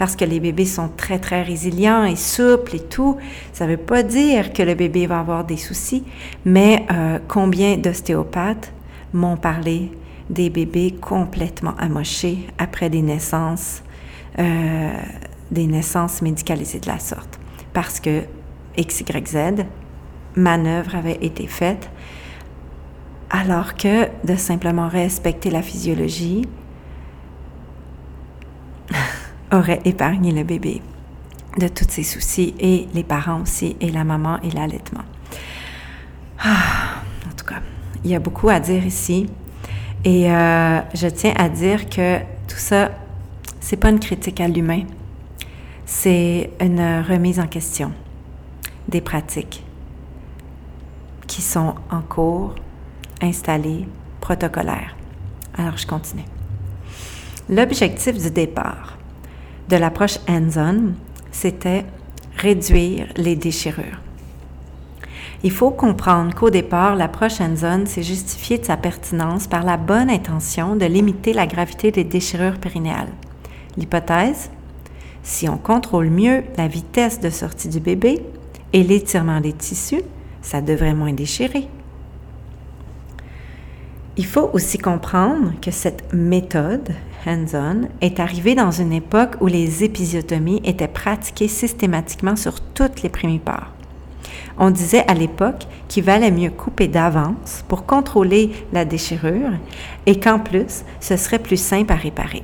parce 0.00 0.16
que 0.16 0.24
les 0.24 0.40
bébés 0.40 0.64
sont 0.64 0.88
très, 0.88 1.18
très 1.18 1.42
résilients 1.42 2.04
et 2.04 2.16
souples 2.16 2.76
et 2.76 2.80
tout. 2.80 3.18
Ça 3.52 3.66
ne 3.66 3.72
veut 3.72 3.76
pas 3.76 4.02
dire 4.02 4.54
que 4.54 4.62
le 4.62 4.74
bébé 4.74 5.06
va 5.06 5.20
avoir 5.20 5.44
des 5.44 5.58
soucis, 5.58 6.04
mais 6.46 6.86
euh, 6.90 7.18
combien 7.28 7.76
d'ostéopathes 7.76 8.72
m'ont 9.12 9.36
parlé 9.36 9.92
des 10.30 10.48
bébés 10.48 10.94
complètement 10.98 11.74
amochés 11.76 12.46
après 12.56 12.88
des 12.88 13.02
naissances, 13.02 13.82
euh, 14.38 14.90
des 15.50 15.66
naissances 15.66 16.22
médicalisées 16.22 16.80
de 16.80 16.88
la 16.88 16.98
sorte. 16.98 17.38
Parce 17.74 18.00
que 18.00 18.22
XYZ, 18.78 19.66
manœuvre 20.34 20.96
avait 20.96 21.18
été 21.20 21.46
faite, 21.46 21.90
alors 23.28 23.74
que 23.74 24.06
de 24.24 24.34
simplement 24.36 24.88
respecter 24.88 25.50
la 25.50 25.60
physiologie, 25.60 26.46
aurait 29.52 29.80
épargné 29.84 30.32
le 30.32 30.44
bébé 30.44 30.82
de 31.58 31.68
tous 31.68 31.86
ses 31.88 32.02
soucis 32.02 32.54
et 32.58 32.86
les 32.94 33.02
parents 33.02 33.42
aussi 33.42 33.76
et 33.80 33.90
la 33.90 34.04
maman 34.04 34.38
et 34.42 34.50
l'allaitement. 34.50 35.04
Ah, 36.42 37.02
en 37.28 37.34
tout 37.36 37.44
cas, 37.44 37.60
il 38.04 38.10
y 38.10 38.14
a 38.14 38.20
beaucoup 38.20 38.48
à 38.48 38.60
dire 38.60 38.84
ici 38.84 39.28
et 40.04 40.30
euh, 40.30 40.80
je 40.94 41.08
tiens 41.08 41.34
à 41.36 41.48
dire 41.48 41.88
que 41.88 42.18
tout 42.48 42.56
ça, 42.56 42.90
c'est 43.60 43.76
pas 43.76 43.90
une 43.90 44.00
critique 44.00 44.40
à 44.40 44.48
l'humain, 44.48 44.84
c'est 45.84 46.50
une 46.60 47.04
remise 47.06 47.40
en 47.40 47.46
question 47.46 47.92
des 48.88 49.00
pratiques 49.00 49.64
qui 51.26 51.42
sont 51.42 51.74
en 51.90 52.00
cours, 52.00 52.54
installées, 53.20 53.86
protocolaires. 54.20 54.96
Alors 55.56 55.76
je 55.76 55.86
continue. 55.86 56.24
L'objectif 57.48 58.16
du 58.16 58.30
départ, 58.30 58.96
de 59.70 59.76
l'approche 59.76 60.18
hands-on, 60.28 60.94
c'était 61.30 61.84
réduire 62.36 63.06
les 63.16 63.36
déchirures. 63.36 64.00
Il 65.44 65.52
faut 65.52 65.70
comprendre 65.70 66.34
qu'au 66.34 66.50
départ, 66.50 66.96
l'approche 66.96 67.40
hands-on 67.40 67.86
s'est 67.86 68.02
justifiée 68.02 68.58
de 68.58 68.64
sa 68.64 68.76
pertinence 68.76 69.46
par 69.46 69.62
la 69.62 69.76
bonne 69.76 70.10
intention 70.10 70.74
de 70.74 70.84
limiter 70.86 71.32
la 71.32 71.46
gravité 71.46 71.92
des 71.92 72.02
déchirures 72.02 72.58
périnéales. 72.58 73.12
L'hypothèse, 73.76 74.50
si 75.22 75.48
on 75.48 75.56
contrôle 75.56 76.10
mieux 76.10 76.42
la 76.58 76.66
vitesse 76.66 77.20
de 77.20 77.30
sortie 77.30 77.68
du 77.68 77.78
bébé 77.78 78.22
et 78.72 78.82
l'étirement 78.82 79.40
des 79.40 79.52
tissus, 79.52 80.02
ça 80.42 80.60
devrait 80.60 80.94
moins 80.94 81.12
déchirer. 81.12 81.68
Il 84.16 84.26
faut 84.26 84.50
aussi 84.52 84.78
comprendre 84.78 85.52
que 85.62 85.70
cette 85.70 86.12
méthode 86.12 86.90
hands-on 87.26 87.88
est 88.00 88.20
arrivée 88.20 88.54
dans 88.54 88.70
une 88.70 88.92
époque 88.92 89.36
où 89.40 89.46
les 89.46 89.84
épisiotomies 89.84 90.60
étaient 90.64 90.88
pratiquées 90.88 91.48
systématiquement 91.48 92.36
sur 92.36 92.60
toutes 92.60 93.02
les 93.02 93.08
primipares. 93.08 93.72
On 94.58 94.70
disait 94.70 95.04
à 95.08 95.14
l'époque 95.14 95.66
qu'il 95.88 96.04
valait 96.04 96.30
mieux 96.30 96.50
couper 96.50 96.88
d'avance 96.88 97.64
pour 97.68 97.86
contrôler 97.86 98.50
la 98.72 98.84
déchirure 98.84 99.52
et 100.06 100.20
qu'en 100.20 100.38
plus, 100.38 100.84
ce 101.00 101.16
serait 101.16 101.38
plus 101.38 101.60
simple 101.60 101.92
à 101.92 101.96
réparer. 101.96 102.42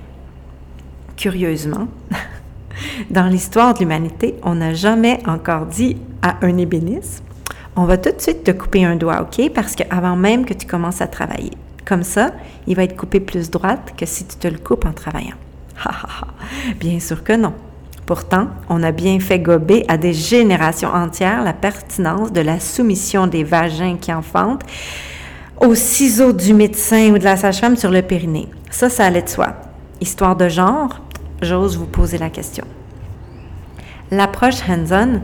Curieusement, 1.16 1.88
dans 3.10 3.26
l'histoire 3.26 3.74
de 3.74 3.80
l'humanité, 3.80 4.34
on 4.42 4.56
n'a 4.56 4.74
jamais 4.74 5.20
encore 5.26 5.66
dit 5.66 5.96
à 6.22 6.36
un 6.42 6.56
ébéniste 6.58 7.22
on 7.78 7.84
va 7.84 7.98
tout 7.98 8.10
de 8.10 8.20
suite 8.20 8.42
te 8.42 8.50
couper 8.52 8.86
un 8.86 8.96
doigt, 8.96 9.20
OK? 9.20 9.50
Parce 9.54 9.74
qu'avant 9.74 10.16
même 10.16 10.46
que 10.46 10.54
tu 10.54 10.66
commences 10.66 11.02
à 11.02 11.06
travailler. 11.06 11.52
Comme 11.86 12.02
ça, 12.02 12.32
il 12.66 12.74
va 12.74 12.82
être 12.82 12.96
coupé 12.96 13.20
plus 13.20 13.48
droite 13.48 13.94
que 13.96 14.06
si 14.06 14.26
tu 14.26 14.36
te 14.36 14.48
le 14.48 14.58
coupes 14.58 14.84
en 14.84 14.92
travaillant. 14.92 15.36
bien 16.80 16.98
sûr 16.98 17.22
que 17.22 17.32
non. 17.32 17.54
Pourtant, 18.06 18.48
on 18.68 18.82
a 18.82 18.90
bien 18.90 19.20
fait 19.20 19.38
gober 19.38 19.84
à 19.88 19.96
des 19.96 20.12
générations 20.12 20.92
entières 20.92 21.44
la 21.44 21.52
pertinence 21.52 22.32
de 22.32 22.40
la 22.40 22.58
soumission 22.58 23.28
des 23.28 23.44
vagins 23.44 23.96
qui 24.00 24.12
enfantent 24.12 24.64
aux 25.60 25.76
ciseaux 25.76 26.32
du 26.32 26.54
médecin 26.54 27.10
ou 27.12 27.18
de 27.18 27.24
la 27.24 27.36
sage-femme 27.36 27.76
sur 27.76 27.90
le 27.90 28.02
périnée. 28.02 28.48
Ça, 28.70 28.90
ça 28.90 29.06
allait 29.06 29.22
de 29.22 29.28
soi. 29.28 29.54
Histoire 30.00 30.34
de 30.34 30.48
genre, 30.48 31.00
j'ose 31.40 31.78
vous 31.78 31.86
poser 31.86 32.18
la 32.18 32.30
question. 32.30 32.64
L'approche 34.10 34.68
hands-on 34.68 35.20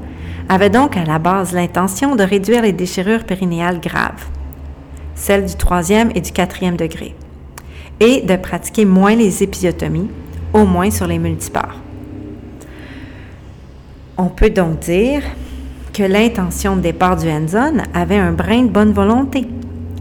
avait 0.48 0.70
donc 0.70 0.96
à 0.96 1.04
la 1.04 1.18
base 1.18 1.52
l'intention 1.52 2.14
de 2.14 2.22
réduire 2.22 2.62
les 2.62 2.72
déchirures 2.72 3.24
périnéales 3.24 3.80
graves 3.80 4.26
celle 5.22 5.46
du 5.46 5.54
troisième 5.54 6.10
et 6.16 6.20
du 6.20 6.32
quatrième 6.32 6.76
degré, 6.76 7.14
et 8.00 8.22
de 8.22 8.34
pratiquer 8.34 8.84
moins 8.84 9.14
les 9.14 9.44
épisiotomies, 9.44 10.10
au 10.52 10.64
moins 10.64 10.90
sur 10.90 11.06
les 11.06 11.20
multipares. 11.20 11.76
On 14.18 14.26
peut 14.26 14.50
donc 14.50 14.80
dire 14.80 15.22
que 15.92 16.02
l'intention 16.02 16.74
de 16.74 16.80
départ 16.80 17.16
du 17.16 17.28
hands 17.28 17.84
avait 17.94 18.16
un 18.16 18.32
brin 18.32 18.64
de 18.64 18.68
bonne 18.68 18.92
volonté. 18.92 19.46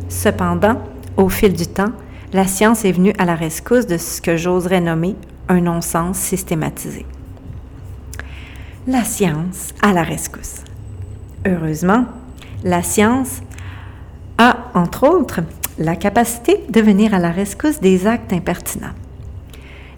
Cependant, 0.10 0.82
au 1.18 1.30
fil 1.30 1.54
du 1.54 1.68
temps, 1.68 1.92
la 2.34 2.48
science 2.48 2.84
est 2.84 2.92
venue 2.92 3.14
à 3.20 3.26
la 3.26 3.36
rescousse 3.36 3.86
de 3.86 3.98
ce 3.98 4.22
que 4.22 4.38
j'oserais 4.38 4.82
nommer 4.82 5.16
un 5.50 5.62
non-sens 5.62 6.18
systématisé. 6.18 7.06
La 8.88 9.04
science 9.04 9.70
à 9.84 9.94
la 9.94 10.02
rescousse. 10.02 10.64
Heureusement, 11.46 12.06
la 12.64 12.82
science 12.82 13.42
a, 14.38 14.72
entre 14.74 15.08
autres, 15.08 15.42
la 15.78 15.96
capacité 15.96 16.64
de 16.70 16.82
venir 16.82 17.14
à 17.14 17.20
la 17.20 17.32
rescousse 17.32 17.80
des 17.80 18.08
actes 18.08 18.34
impertinents. 18.34 18.94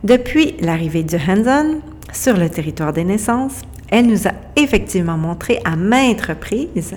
Depuis 0.03 0.55
l'arrivée 0.59 1.03
du 1.03 1.15
hands-on, 1.15 1.79
sur 2.11 2.37
le 2.37 2.49
territoire 2.49 2.93
des 2.93 3.03
naissances, 3.03 3.61
elle 3.89 4.07
nous 4.07 4.27
a 4.27 4.31
effectivement 4.55 5.17
montré 5.17 5.59
à 5.65 5.75
maintes 5.75 6.21
reprises, 6.21 6.95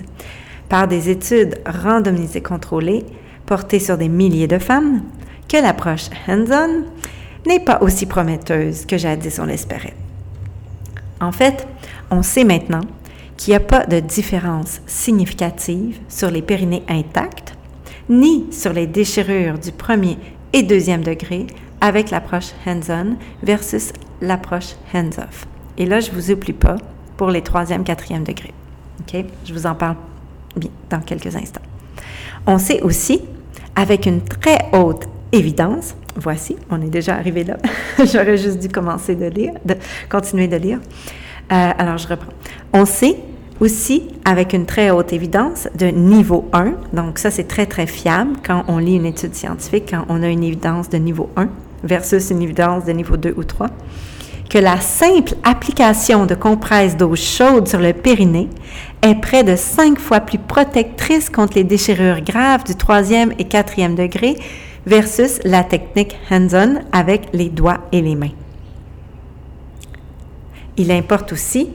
par 0.69 0.87
des 0.87 1.09
études 1.09 1.59
randomisées 1.65 2.41
contrôlées 2.41 3.05
portées 3.45 3.79
sur 3.79 3.97
des 3.97 4.09
milliers 4.09 4.47
de 4.47 4.59
femmes, 4.59 5.01
que 5.47 5.57
l'approche 5.57 6.09
hands-on 6.27 6.83
n'est 7.47 7.61
pas 7.61 7.79
aussi 7.81 8.05
prometteuse 8.05 8.85
que 8.85 8.97
jadis 8.97 9.39
on 9.39 9.45
l'espérait. 9.45 9.95
En 11.21 11.31
fait, 11.31 11.65
on 12.11 12.21
sait 12.21 12.43
maintenant 12.43 12.81
qu'il 13.37 13.51
n'y 13.51 13.55
a 13.55 13.61
pas 13.61 13.85
de 13.85 13.99
différence 13.99 14.81
significative 14.87 15.99
sur 16.09 16.31
les 16.31 16.41
périnées 16.41 16.83
intacts, 16.87 17.55
ni 18.09 18.47
sur 18.51 18.73
les 18.73 18.87
déchirures 18.87 19.59
du 19.59 19.71
premier 19.71 20.17
et 20.53 20.63
deuxième 20.63 21.03
degré 21.03 21.47
avec 21.81 22.09
l'approche 22.09 22.51
hands-on 22.65 23.17
versus 23.43 23.93
l'approche 24.21 24.75
hands-off. 24.93 25.45
Et 25.77 25.85
là, 25.85 25.99
je 25.99 26.09
ne 26.09 26.15
vous 26.15 26.31
oublie 26.31 26.53
pas 26.53 26.77
pour 27.17 27.29
les 27.29 27.41
troisième, 27.41 27.83
quatrième 27.83 28.23
degrés. 28.23 28.53
OK? 29.01 29.25
Je 29.45 29.53
vous 29.53 29.65
en 29.65 29.75
parle 29.75 29.95
bien 30.55 30.71
dans 30.89 30.99
quelques 30.99 31.35
instants. 31.35 31.61
On 32.45 32.57
sait 32.57 32.81
aussi, 32.81 33.21
avec 33.75 34.05
une 34.05 34.21
très 34.21 34.69
haute 34.73 35.07
évidence, 35.31 35.95
voici, 36.15 36.55
on 36.69 36.81
est 36.81 36.89
déjà 36.89 37.15
arrivé 37.15 37.43
là. 37.43 37.57
J'aurais 37.99 38.37
juste 38.37 38.59
dû 38.59 38.69
commencer 38.69 39.15
de 39.15 39.25
lire, 39.25 39.53
de 39.65 39.75
continuer 40.09 40.47
de 40.47 40.55
lire. 40.55 40.79
Euh, 41.51 41.71
alors, 41.77 41.97
je 41.97 42.07
reprends. 42.07 42.33
On 42.73 42.85
sait 42.85 43.17
aussi, 43.59 44.03
avec 44.25 44.53
une 44.53 44.65
très 44.65 44.91
haute 44.91 45.13
évidence, 45.13 45.67
de 45.75 45.87
niveau 45.87 46.47
1, 46.53 46.73
donc 46.93 47.17
ça 47.17 47.31
c'est 47.31 47.47
très 47.47 47.65
très 47.65 47.87
fiable 47.87 48.37
quand 48.45 48.63
on 48.67 48.77
lit 48.77 48.95
une 48.95 49.05
étude 49.05 49.33
scientifique, 49.33 49.85
quand 49.89 50.05
on 50.09 50.21
a 50.21 50.27
une 50.27 50.43
évidence 50.43 50.89
de 50.89 50.97
niveau 50.97 51.29
1 51.35 51.49
versus 51.83 52.29
une 52.29 52.43
évidence 52.43 52.85
de 52.85 52.91
niveau 52.91 53.17
2 53.17 53.33
ou 53.35 53.43
3, 53.43 53.67
que 54.49 54.59
la 54.59 54.79
simple 54.79 55.33
application 55.43 56.25
de 56.25 56.35
compresses 56.35 56.95
d'eau 56.95 57.15
chaude 57.15 57.67
sur 57.67 57.79
le 57.79 57.93
périnée 57.93 58.49
est 59.01 59.15
près 59.15 59.43
de 59.43 59.55
cinq 59.55 59.99
fois 59.99 60.19
plus 60.19 60.37
protectrice 60.37 61.29
contre 61.29 61.55
les 61.55 61.63
déchirures 61.63 62.21
graves 62.21 62.63
du 62.63 62.75
troisième 62.75 63.33
et 63.39 63.45
quatrième 63.45 63.95
degré 63.95 64.37
versus 64.85 65.39
la 65.43 65.63
technique 65.63 66.15
hands-on 66.31 66.75
avec 66.91 67.29
les 67.33 67.49
doigts 67.49 67.79
et 67.91 68.01
les 68.01 68.15
mains. 68.15 68.31
Il 70.77 70.91
importe 70.91 71.33
aussi 71.33 71.69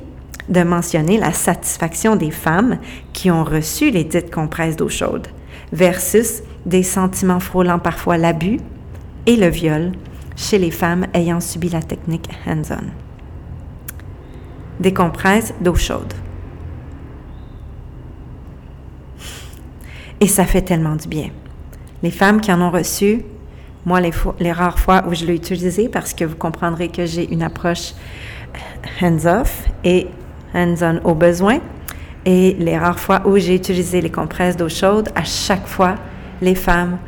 de 0.49 0.63
mentionner 0.63 1.19
la 1.19 1.33
satisfaction 1.33 2.17
des 2.17 2.31
femmes 2.31 2.79
qui 3.13 3.31
ont 3.31 3.45
reçu 3.45 3.91
les 3.91 4.05
dites 4.05 4.33
compresses 4.33 4.77
d'eau 4.77 4.89
chaude 4.89 5.27
versus 5.73 6.43
des 6.67 6.83
sentiments 6.83 7.41
frôlant 7.41 7.79
parfois 7.79 8.17
l'abus 8.17 8.61
et 9.27 9.37
le 9.37 9.49
viol 9.49 9.93
chez 10.37 10.59
les 10.59 10.71
femmes 10.71 11.07
ayant 11.15 11.41
subi 11.41 11.69
la 11.69 11.83
technique 11.83 12.29
hands-on. 12.47 12.85
Des 14.81 14.95
compresses 14.95 15.53
d'eau 15.61 15.75
chaude. 15.75 16.15
Et 20.21 20.29
ça 20.29 20.45
fait 20.45 20.63
tellement 20.63 20.97
du 20.97 21.09
bien. 21.09 21.31
Les 22.03 22.13
femmes 22.13 22.41
qui 22.41 22.53
en 22.53 22.61
ont 22.61 22.71
reçu, 22.71 23.23
moi, 23.85 24.01
les, 24.01 24.13
les 24.39 24.53
rares 24.53 24.79
fois 24.79 25.05
où 25.09 25.15
je 25.15 25.25
l'ai 25.25 25.35
utilisé, 25.35 25.89
parce 25.89 26.15
que 26.15 26.25
vous 26.25 26.37
comprendrez 26.37 26.89
que 26.89 27.07
j'ai 27.07 27.33
une 27.33 27.43
approche 27.43 27.95
hands-off 29.03 29.65
et 29.85 30.07
hands-on 30.55 31.01
au 31.05 31.15
besoin, 31.15 31.59
et 32.25 32.57
les 32.59 32.79
rares 32.79 33.01
fois 33.01 33.23
où 33.25 33.37
j'ai 33.37 33.57
utilisé 33.57 34.01
les 34.01 34.11
compresses 34.11 34.57
d'eau 34.57 34.69
chaude, 34.69 35.09
à 35.15 35.25
chaque 35.25 35.67
fois, 35.67 35.97
les 36.41 36.55
femmes 36.55 36.99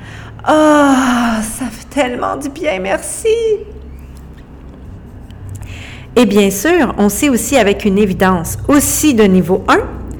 Oh, 0.46 1.40
ça 1.42 1.66
fait 1.70 1.88
tellement 1.88 2.36
du 2.36 2.50
bien, 2.50 2.78
merci. 2.78 3.28
Et 6.16 6.26
bien 6.26 6.50
sûr, 6.50 6.94
on 6.98 7.08
sait 7.08 7.28
aussi 7.28 7.56
avec 7.56 7.84
une 7.84 7.98
évidence 7.98 8.58
aussi 8.68 9.14
de 9.14 9.24
niveau 9.24 9.64
1 9.68 9.76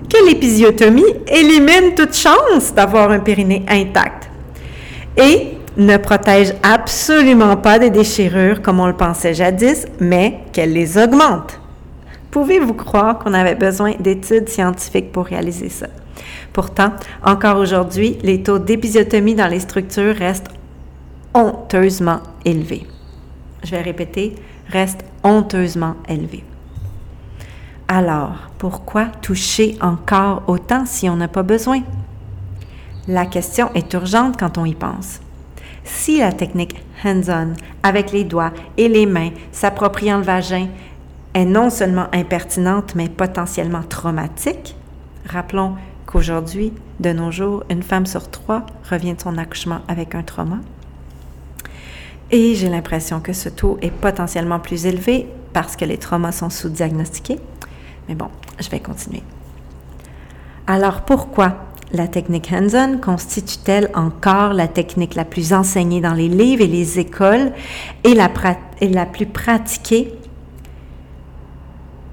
que 0.08 0.26
l'épisiotomie 0.26 1.02
élimine 1.26 1.94
toute 1.94 2.14
chance 2.14 2.74
d'avoir 2.74 3.10
un 3.10 3.20
périnée 3.20 3.64
intact 3.68 4.30
et 5.16 5.58
ne 5.76 5.96
protège 5.96 6.54
absolument 6.62 7.56
pas 7.56 7.78
des 7.78 7.90
déchirures 7.90 8.62
comme 8.62 8.80
on 8.80 8.86
le 8.86 8.96
pensait 8.96 9.34
jadis, 9.34 9.86
mais 10.00 10.40
qu'elle 10.52 10.72
les 10.72 10.96
augmente. 10.98 11.60
Pouvez-vous 12.34 12.74
croire 12.74 13.20
qu'on 13.20 13.32
avait 13.32 13.54
besoin 13.54 13.92
d'études 14.00 14.48
scientifiques 14.48 15.12
pour 15.12 15.26
réaliser 15.26 15.68
ça? 15.68 15.86
Pourtant, 16.52 16.90
encore 17.22 17.58
aujourd'hui, 17.58 18.18
les 18.24 18.42
taux 18.42 18.58
d'épisiotomie 18.58 19.36
dans 19.36 19.46
les 19.46 19.60
structures 19.60 20.16
restent 20.16 20.50
honteusement 21.32 22.18
élevés. 22.44 22.88
Je 23.62 23.70
vais 23.70 23.82
répéter, 23.82 24.34
restent 24.68 25.04
honteusement 25.22 25.94
élevés. 26.08 26.42
Alors, 27.86 28.50
pourquoi 28.58 29.04
toucher 29.22 29.76
encore 29.80 30.42
autant 30.48 30.86
si 30.86 31.08
on 31.08 31.14
n'a 31.14 31.28
pas 31.28 31.44
besoin? 31.44 31.82
La 33.06 33.26
question 33.26 33.70
est 33.76 33.92
urgente 33.92 34.40
quand 34.40 34.58
on 34.58 34.64
y 34.64 34.74
pense. 34.74 35.20
Si 35.84 36.18
la 36.18 36.32
technique 36.32 36.74
hands-on, 37.04 37.52
avec 37.84 38.10
les 38.10 38.24
doigts 38.24 38.52
et 38.76 38.88
les 38.88 39.06
mains, 39.06 39.30
s'appropriant 39.52 40.16
le 40.16 40.24
vagin, 40.24 40.66
est 41.34 41.44
non 41.44 41.68
seulement 41.68 42.06
impertinente, 42.12 42.94
mais 42.94 43.08
potentiellement 43.08 43.82
traumatique, 43.82 44.76
rappelons 45.28 45.74
qu'aujourd'hui, 46.06 46.72
de 47.00 47.12
nos 47.12 47.30
jours, 47.30 47.64
une 47.70 47.82
femme 47.82 48.06
sur 48.06 48.30
trois 48.30 48.64
revient 48.88 49.14
de 49.14 49.20
son 49.20 49.36
accouchement 49.36 49.80
avec 49.88 50.14
un 50.14 50.22
trauma. 50.22 50.58
Et 52.30 52.54
j'ai 52.54 52.68
l'impression 52.68 53.20
que 53.20 53.32
ce 53.32 53.48
taux 53.48 53.78
est 53.82 53.90
potentiellement 53.90 54.60
plus 54.60 54.86
élevé 54.86 55.28
parce 55.52 55.76
que 55.76 55.84
les 55.84 55.98
traumas 55.98 56.32
sont 56.32 56.50
sous-diagnostiqués. 56.50 57.38
Mais 58.08 58.14
bon, 58.14 58.28
je 58.60 58.68
vais 58.70 58.80
continuer. 58.80 59.22
Alors 60.66 61.02
pourquoi 61.02 61.56
la 61.92 62.08
technique 62.08 62.50
hands-on 62.52 62.98
constitue-t-elle 62.98 63.90
encore 63.94 64.52
la 64.52 64.66
technique 64.66 65.14
la 65.14 65.24
plus 65.24 65.52
enseignée 65.52 66.00
dans 66.00 66.14
les 66.14 66.28
livres 66.28 66.62
et 66.62 66.66
les 66.66 66.98
écoles 66.98 67.52
et 68.02 68.14
la 68.14 69.06
plus 69.06 69.26
pratiquée 69.26 70.18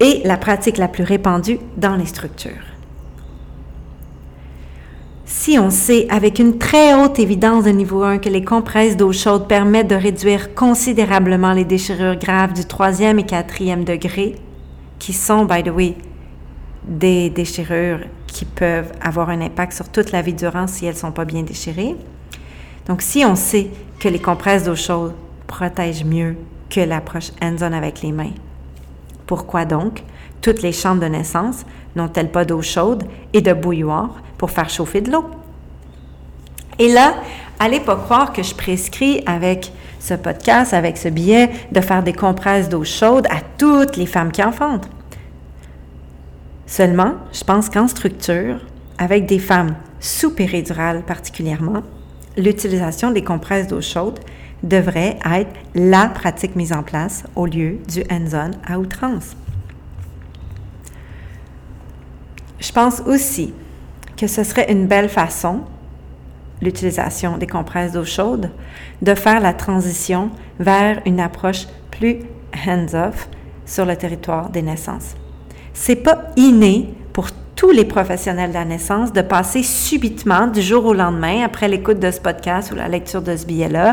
et 0.02 0.20
la 0.24 0.36
pratique 0.36 0.78
la 0.78 0.88
plus 0.88 1.04
répandue 1.04 1.58
dans 1.76 1.96
les 1.96 2.06
structures? 2.06 2.66
Si 5.24 5.58
on 5.58 5.70
sait 5.70 6.06
avec 6.10 6.38
une 6.38 6.58
très 6.58 6.94
haute 6.94 7.18
évidence 7.18 7.64
de 7.64 7.70
niveau 7.70 8.02
1 8.02 8.18
que 8.18 8.28
les 8.28 8.44
compresses 8.44 8.96
d'eau 8.96 9.12
chaude 9.12 9.48
permettent 9.48 9.88
de 9.88 9.94
réduire 9.94 10.54
considérablement 10.54 11.52
les 11.52 11.64
déchirures 11.64 12.16
graves 12.16 12.52
du 12.52 12.64
troisième 12.64 13.18
et 13.18 13.26
quatrième 13.26 13.84
degré, 13.84 14.36
qui 14.98 15.12
sont, 15.12 15.44
by 15.44 15.62
the 15.62 15.70
way, 15.70 15.96
des 16.86 17.30
déchirures 17.30 18.00
qui 18.26 18.44
peuvent 18.44 18.92
avoir 19.00 19.30
un 19.30 19.40
impact 19.40 19.72
sur 19.72 19.88
toute 19.88 20.12
la 20.12 20.22
vie 20.22 20.34
durant 20.34 20.66
si 20.66 20.86
elles 20.86 20.94
ne 20.94 20.98
sont 20.98 21.12
pas 21.12 21.24
bien 21.24 21.42
déchirées. 21.42 21.96
Donc, 22.86 23.02
si 23.02 23.24
on 23.24 23.34
sait 23.34 23.70
que 23.98 24.08
les 24.08 24.18
compresses 24.20 24.64
d'eau 24.64 24.76
chaude 24.76 25.14
protègent 25.46 26.04
mieux 26.04 26.36
que 26.70 26.80
l'approche 26.80 27.30
hands-on 27.42 27.72
avec 27.72 28.02
les 28.02 28.12
mains, 28.12 28.32
pourquoi 29.26 29.64
donc 29.64 30.02
toutes 30.40 30.62
les 30.62 30.72
chambres 30.72 31.00
de 31.00 31.06
naissance 31.06 31.64
n'ont-elles 31.96 32.30
pas 32.30 32.44
d'eau 32.44 32.62
chaude 32.62 33.04
et 33.32 33.40
de 33.40 33.52
bouilloire 33.52 34.22
pour 34.38 34.50
faire 34.50 34.70
chauffer 34.70 35.00
de 35.00 35.12
l'eau? 35.12 35.24
Et 36.78 36.92
là, 36.92 37.14
allez 37.58 37.80
pas 37.80 37.96
croire 37.96 38.32
que 38.32 38.42
je 38.42 38.54
prescris 38.54 39.22
avec 39.26 39.72
ce 40.00 40.14
podcast, 40.14 40.74
avec 40.74 40.96
ce 40.96 41.08
billet, 41.08 41.50
de 41.70 41.80
faire 41.80 42.02
des 42.02 42.12
compresses 42.12 42.68
d'eau 42.68 42.84
chaude 42.84 43.26
à 43.30 43.40
toutes 43.58 43.96
les 43.96 44.06
femmes 44.06 44.32
qui 44.32 44.42
enfantent. 44.42 44.88
Seulement, 46.66 47.14
je 47.32 47.44
pense 47.44 47.68
qu'en 47.68 47.86
structure, 47.86 48.56
avec 48.98 49.26
des 49.26 49.38
femmes 49.38 49.74
sous 50.00 50.34
péridurale 50.34 51.02
particulièrement, 51.02 51.82
l'utilisation 52.36 53.10
des 53.10 53.22
compresses 53.22 53.68
d'eau 53.68 53.80
chaude 53.80 54.18
devrait 54.62 55.18
être 55.24 55.52
la 55.74 56.06
pratique 56.06 56.56
mise 56.56 56.72
en 56.72 56.82
place 56.82 57.24
au 57.34 57.46
lieu 57.46 57.78
du 57.88 58.02
hands-on 58.10 58.52
à 58.66 58.78
outrance. 58.78 59.36
Je 62.60 62.72
pense 62.72 63.00
aussi 63.00 63.52
que 64.16 64.26
ce 64.26 64.44
serait 64.44 64.70
une 64.70 64.86
belle 64.86 65.08
façon, 65.08 65.62
l'utilisation 66.60 67.38
des 67.38 67.48
compresses 67.48 67.92
d'eau 67.92 68.04
chaude, 68.04 68.50
de 69.02 69.14
faire 69.14 69.40
la 69.40 69.52
transition 69.52 70.30
vers 70.60 71.02
une 71.06 71.18
approche 71.18 71.66
plus 71.90 72.20
hands-off 72.66 73.28
sur 73.66 73.84
le 73.84 73.96
territoire 73.96 74.48
des 74.50 74.62
naissances. 74.62 75.14
C'est 75.74 75.96
pas 75.96 76.30
inné 76.36 76.94
pour 77.12 77.30
tous 77.62 77.70
les 77.70 77.84
professionnels 77.84 78.48
de 78.48 78.54
la 78.54 78.64
naissance 78.64 79.12
de 79.12 79.22
passer 79.22 79.62
subitement 79.62 80.48
du 80.48 80.60
jour 80.60 80.84
au 80.84 80.94
lendemain 80.94 81.44
après 81.44 81.68
l'écoute 81.68 82.00
de 82.00 82.10
ce 82.10 82.20
podcast 82.20 82.72
ou 82.72 82.74
la 82.74 82.88
lecture 82.88 83.22
de 83.22 83.36
ce 83.36 83.46
billet-là 83.46 83.92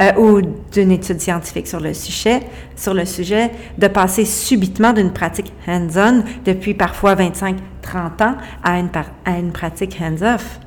euh, 0.00 0.14
ou 0.14 0.40
d'une 0.72 0.90
étude 0.90 1.20
scientifique 1.20 1.66
sur 1.66 1.78
le 1.78 1.92
sujet, 1.92 2.40
sur 2.74 2.94
le 2.94 3.04
sujet, 3.04 3.50
de 3.76 3.86
passer 3.86 4.24
subitement 4.24 4.94
d'une 4.94 5.12
pratique 5.12 5.52
hands-on 5.68 6.24
depuis 6.46 6.72
parfois 6.72 7.14
25 7.14 7.56
30 7.82 8.22
ans 8.22 8.36
à 8.64 8.78
une, 8.78 8.88
à 9.26 9.38
une 9.38 9.52
pratique 9.52 9.98
hands-off. 10.00 10.58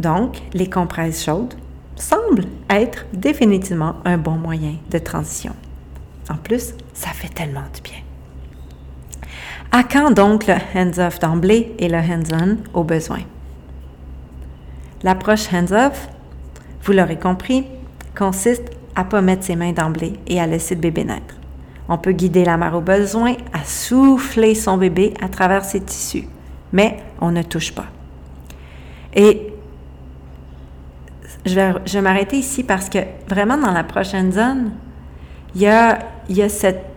Donc, 0.00 0.38
les 0.52 0.68
compresses 0.68 1.24
chaudes 1.24 1.54
semblent 1.94 2.46
être 2.70 3.06
définitivement 3.12 3.98
un 4.04 4.18
bon 4.18 4.32
moyen 4.32 4.74
de 4.90 4.98
transition. 4.98 5.52
En 6.28 6.34
plus, 6.34 6.74
ça 6.92 7.10
fait 7.10 7.32
tellement 7.32 7.62
du 7.72 7.82
bien. 7.82 8.03
À 9.76 9.82
quand 9.82 10.12
donc 10.12 10.46
le 10.46 10.54
hands-off 10.76 11.18
d'emblée 11.18 11.74
et 11.80 11.88
le 11.88 11.96
hands-on 11.96 12.58
au 12.74 12.84
besoin? 12.84 13.22
L'approche 15.02 15.52
hands-off, 15.52 16.08
vous 16.84 16.92
l'aurez 16.92 17.18
compris, 17.18 17.66
consiste 18.16 18.70
à 18.94 19.02
pas 19.02 19.20
mettre 19.20 19.42
ses 19.42 19.56
mains 19.56 19.72
d'emblée 19.72 20.12
et 20.28 20.40
à 20.40 20.46
laisser 20.46 20.76
le 20.76 20.80
bébé 20.80 21.02
naître. 21.02 21.34
On 21.88 21.98
peut 21.98 22.12
guider 22.12 22.44
la 22.44 22.56
mère 22.56 22.76
au 22.76 22.80
besoin 22.80 23.34
à 23.52 23.64
souffler 23.64 24.54
son 24.54 24.78
bébé 24.78 25.12
à 25.20 25.28
travers 25.28 25.64
ses 25.64 25.80
tissus, 25.80 26.28
mais 26.72 26.98
on 27.20 27.32
ne 27.32 27.42
touche 27.42 27.74
pas. 27.74 27.86
Et 29.12 29.52
je 31.44 31.54
vais, 31.92 32.00
m'arrêter 32.00 32.36
ici 32.36 32.62
parce 32.62 32.88
que 32.88 33.00
vraiment 33.28 33.58
dans 33.58 33.72
la 33.72 33.82
prochaine 33.82 34.30
zone, 34.30 34.70
il 35.56 35.62
y 35.62 35.66
a, 35.66 35.98
il 36.28 36.36
y 36.36 36.42
a 36.42 36.48
cette 36.48 36.93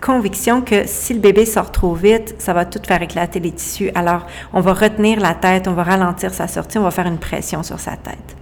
conviction 0.00 0.62
que 0.62 0.86
si 0.86 1.14
le 1.14 1.20
bébé 1.20 1.44
sort 1.44 1.72
trop 1.72 1.94
vite, 1.94 2.34
ça 2.38 2.52
va 2.52 2.64
tout 2.64 2.80
faire 2.86 3.02
éclater 3.02 3.40
les 3.40 3.52
tissus. 3.52 3.90
Alors, 3.94 4.26
on 4.52 4.60
va 4.60 4.72
retenir 4.72 5.20
la 5.20 5.34
tête, 5.34 5.68
on 5.68 5.72
va 5.72 5.82
ralentir 5.82 6.32
sa 6.32 6.48
sortie, 6.48 6.78
on 6.78 6.82
va 6.82 6.90
faire 6.90 7.06
une 7.06 7.18
pression 7.18 7.62
sur 7.62 7.80
sa 7.80 7.96
tête. 7.96 8.36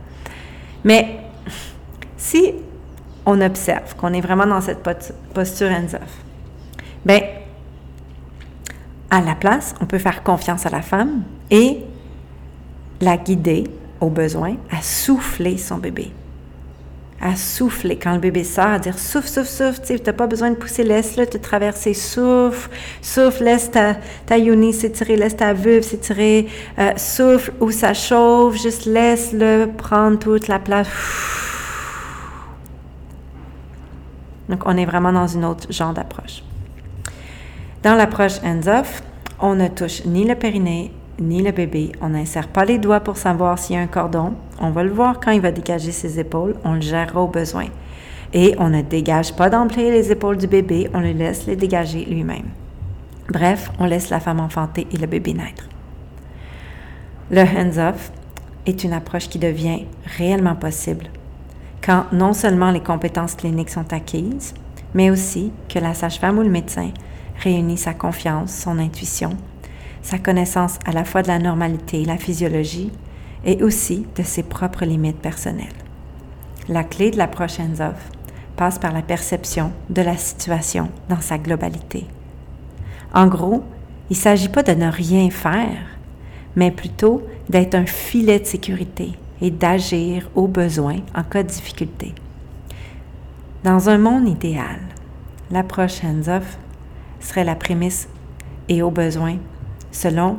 Mais 0.85 1.19
si 2.16 2.53
on 3.25 3.40
observe 3.40 3.97
qu'on 3.97 4.12
est 4.12 4.21
vraiment 4.21 4.47
dans 4.47 4.61
cette 4.61 4.83
posture 5.35 5.71
hands-off, 5.71 6.23
bien, 7.05 7.21
à 9.11 9.21
la 9.21 9.35
place, 9.35 9.75
on 9.81 9.87
peut 9.87 9.99
faire 9.99 10.23
confiance 10.23 10.66
à 10.66 10.71
la 10.71 10.83
femme 10.83 11.23
et 11.51 11.85
la 13.01 13.16
guider 13.16 13.64
au 14.01 14.11
besoin 14.11 14.57
à 14.71 14.83
souffler 14.83 15.59
son 15.59 15.79
bébé. 15.79 16.12
À 17.20 17.35
souffler 17.35 17.98
quand 17.98 18.12
le 18.12 18.18
bébé 18.18 18.44
sort, 18.44 18.66
à 18.66 18.79
dire 18.79 18.98
souffle, 18.98 19.29
souffle, 19.29 19.48
souffle. 19.48 19.81
Tu 19.87 19.94
n'as 20.05 20.12
pas 20.12 20.26
besoin 20.26 20.50
de 20.50 20.57
pousser, 20.57 20.85
laisse-le 20.85 21.26
te 21.26 21.38
traverser. 21.38 21.94
Souffle, 21.94 22.68
souffle, 23.00 23.44
laisse 23.44 23.70
ta, 23.70 23.94
ta 24.26 24.37
s'étirer, 24.38 25.16
laisse 25.16 25.37
ta 25.37 25.55
vulve 25.55 25.83
s'étirer. 25.83 26.46
Euh, 26.79 26.92
souffle 26.96 27.52
où 27.61 27.70
ça 27.70 27.94
chauffe, 27.94 28.61
juste 28.61 28.85
laisse-le 28.85 29.70
prendre 29.76 30.18
toute 30.18 30.46
la 30.46 30.59
place. 30.59 30.88
Donc, 34.48 34.62
on 34.66 34.76
est 34.76 34.85
vraiment 34.85 35.12
dans 35.12 35.26
une 35.26 35.44
autre 35.44 35.72
genre 35.72 35.94
d'approche. 35.94 36.42
Dans 37.83 37.94
l'approche 37.94 38.42
hands-off, 38.44 39.02
on 39.40 39.55
ne 39.55 39.68
touche 39.68 40.05
ni 40.05 40.24
le 40.24 40.35
périnée, 40.35 40.92
ni 41.18 41.42
le 41.42 41.52
bébé. 41.52 41.92
On 42.00 42.11
n'insère 42.11 42.48
pas 42.48 42.64
les 42.64 42.79
doigts 42.79 43.00
pour 43.00 43.16
savoir 43.16 43.59
s'il 43.59 43.76
y 43.76 43.79
a 43.79 43.83
un 43.83 43.87
cordon. 43.87 44.35
On 44.61 44.70
va 44.70 44.83
le 44.83 44.90
voir 44.90 45.20
quand 45.20 45.31
il 45.31 45.40
va 45.40 45.50
dégager 45.50 45.92
ses 45.92 46.18
épaules. 46.20 46.55
On 46.64 46.74
le 46.74 46.81
gérera 46.81 47.22
au 47.22 47.29
besoin. 47.29 47.66
Et 48.33 48.55
on 48.59 48.68
ne 48.68 48.83
dégage 48.83 49.35
pas 49.35 49.50
d'emblée 49.50 49.90
les 49.90 50.12
épaules 50.12 50.37
du 50.37 50.46
bébé. 50.46 50.90
On 50.94 51.00
le 51.00 51.12
laisse 51.12 51.46
les 51.46 51.57
dégager 51.57 52.05
lui-même. 52.05 52.48
Bref, 53.31 53.70
on 53.79 53.87
laisse 53.87 54.11
la 54.11 54.20
femme 54.20 54.40
enfanter 54.40 54.87
et 54.92 54.96
le 54.96 55.07
bébé 55.07 55.35
naître. 55.35 55.68
Le 57.31 57.40
hands-off 57.40 58.12
est 58.66 58.85
une 58.85 58.92
approche 58.92 59.29
qui 59.29 59.38
devient 59.38 59.85
réellement 60.16 60.55
possible 60.55 61.09
quand 61.87 62.07
non 62.12 62.33
seulement 62.33 62.72
les 62.72 62.81
compétences 62.81 63.37
cliniques 63.37 63.70
sont 63.70 63.92
acquises, 63.92 64.55
mais 64.92 65.11
aussi 65.11 65.52
que 65.68 65.79
la 65.79 65.94
sage-femme 65.94 66.38
ou 66.38 66.42
le 66.42 66.50
médecin 66.50 66.90
réunit 67.42 67.79
sa 67.79 67.94
confiance, 67.94 68.52
son 68.52 68.79
intuition, 68.79 69.31
sa 70.07 70.19
connaissance 70.21 70.79
à 70.87 70.92
la 70.92 71.05
fois 71.05 71.23
de 71.23 71.27
la 71.27 71.40
normalité 71.40 72.03
et 72.03 72.05
la 72.05 72.16
physiologie, 72.16 72.92
et 73.45 73.61
aussi 73.64 74.07
de 74.14 74.23
ses 74.23 74.45
propres 74.45 74.85
limites 74.85 75.19
personnelles. 75.19 75.66
La 76.69 76.85
clé 76.85 77.11
de 77.11 77.16
l'approche 77.16 77.59
hands-off 77.59 78.09
passe 78.57 78.79
par 78.79 78.92
la 78.92 79.03
perception 79.03 79.73
de 79.90 80.03
la 80.03 80.16
situation 80.16 80.90
dans 81.09 81.21
sa 81.21 81.38
globalité. 81.38 82.07
En 83.12 83.27
gros, 83.27 83.64
il 84.09 84.16
ne 84.16 84.23
s'agit 84.23 84.49
pas 84.49 84.62
de 84.62 84.73
ne 84.73 84.88
rien 84.88 85.29
faire, 85.31 85.99
mais 86.55 86.71
plutôt 86.71 87.23
d'être 87.49 87.75
un 87.75 87.87
filet 87.87 88.38
de 88.38 88.47
sécurité 88.47 89.11
et 89.40 89.51
d'agir 89.51 90.31
au 90.37 90.47
besoin 90.47 90.99
en 91.16 91.25
cas 91.25 91.42
de 91.42 91.49
difficulté. 91.49 92.14
Dans 93.64 93.88
un 93.88 93.99
monde 93.99 94.29
idéal, 94.29 94.79
l'approche 95.51 96.05
hands-off 96.05 96.59
serait 97.19 97.45
la 97.45 97.57
prémisse 97.57 98.09
et 98.69 98.83
au 98.83 98.92
besoin 98.92 99.38
Selon 99.96 100.37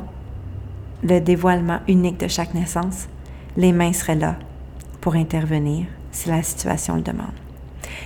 le 1.02 1.18
dévoilement 1.18 1.80
unique 1.88 2.20
de 2.20 2.28
chaque 2.28 2.54
naissance, 2.54 3.08
les 3.56 3.72
mains 3.72 3.92
seraient 3.92 4.14
là 4.14 4.36
pour 5.00 5.16
intervenir 5.16 5.86
si 6.12 6.28
la 6.28 6.44
situation 6.44 6.94
le 6.94 7.02
demande. 7.02 7.34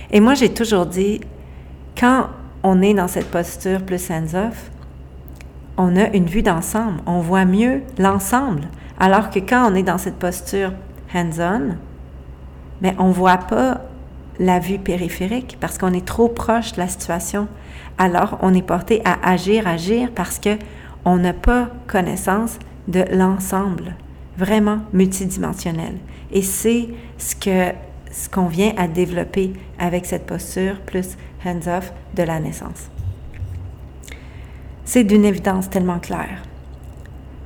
Et 0.09 0.19
moi, 0.19 0.33
j'ai 0.33 0.51
toujours 0.51 0.87
dit, 0.87 1.21
quand 1.95 2.29
on 2.63 2.81
est 2.81 2.95
dans 2.95 3.07
cette 3.07 3.29
posture 3.29 3.83
plus 3.83 4.09
hands-off, 4.09 4.71
on 5.77 5.95
a 5.95 6.07
une 6.15 6.25
vue 6.25 6.41
d'ensemble, 6.41 7.01
on 7.05 7.19
voit 7.19 7.45
mieux 7.45 7.83
l'ensemble. 7.99 8.63
Alors 8.99 9.29
que 9.29 9.37
quand 9.37 9.71
on 9.71 9.75
est 9.75 9.83
dans 9.83 9.99
cette 9.99 10.17
posture 10.17 10.73
hands-on, 11.13 11.75
mais 12.81 12.95
on 12.97 13.09
ne 13.09 13.13
voit 13.13 13.37
pas 13.37 13.81
la 14.39 14.57
vue 14.57 14.79
périphérique 14.79 15.57
parce 15.59 15.77
qu'on 15.77 15.93
est 15.93 16.05
trop 16.05 16.29
proche 16.29 16.73
de 16.73 16.79
la 16.79 16.87
situation. 16.87 17.47
Alors, 17.99 18.39
on 18.41 18.55
est 18.55 18.63
porté 18.63 19.03
à 19.05 19.29
agir, 19.29 19.67
agir 19.67 20.09
parce 20.15 20.39
que 20.39 20.57
on 21.05 21.17
n'a 21.17 21.33
pas 21.33 21.69
connaissance 21.87 22.59
de 22.87 23.03
l'ensemble 23.11 23.95
vraiment 24.37 24.79
multidimensionnel. 24.93 25.97
Et 26.31 26.41
c'est 26.41 26.89
ce 27.17 27.35
que 27.35 27.73
ce 28.11 28.29
qu'on 28.29 28.45
vient 28.45 28.73
à 28.77 28.87
développer 28.87 29.53
avec 29.79 30.05
cette 30.05 30.27
posture 30.27 30.79
plus 30.81 31.17
hands-off 31.43 31.91
de 32.15 32.23
la 32.23 32.39
naissance. 32.39 32.89
C'est 34.85 35.03
d'une 35.03 35.25
évidence 35.25 35.69
tellement 35.69 35.99
claire. 35.99 36.43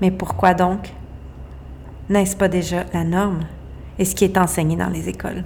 Mais 0.02 0.12
pourquoi 0.12 0.54
donc 0.54 0.94
n'est-ce 2.10 2.36
pas 2.36 2.50
déjà 2.50 2.86
la 2.94 3.04
norme 3.04 3.46
et 3.98 4.06
ce 4.06 4.14
qui 4.14 4.26
est 4.26 4.38
enseigné 4.38 4.76
dans 4.76 4.90
les 4.90 5.08
écoles? 5.08 5.44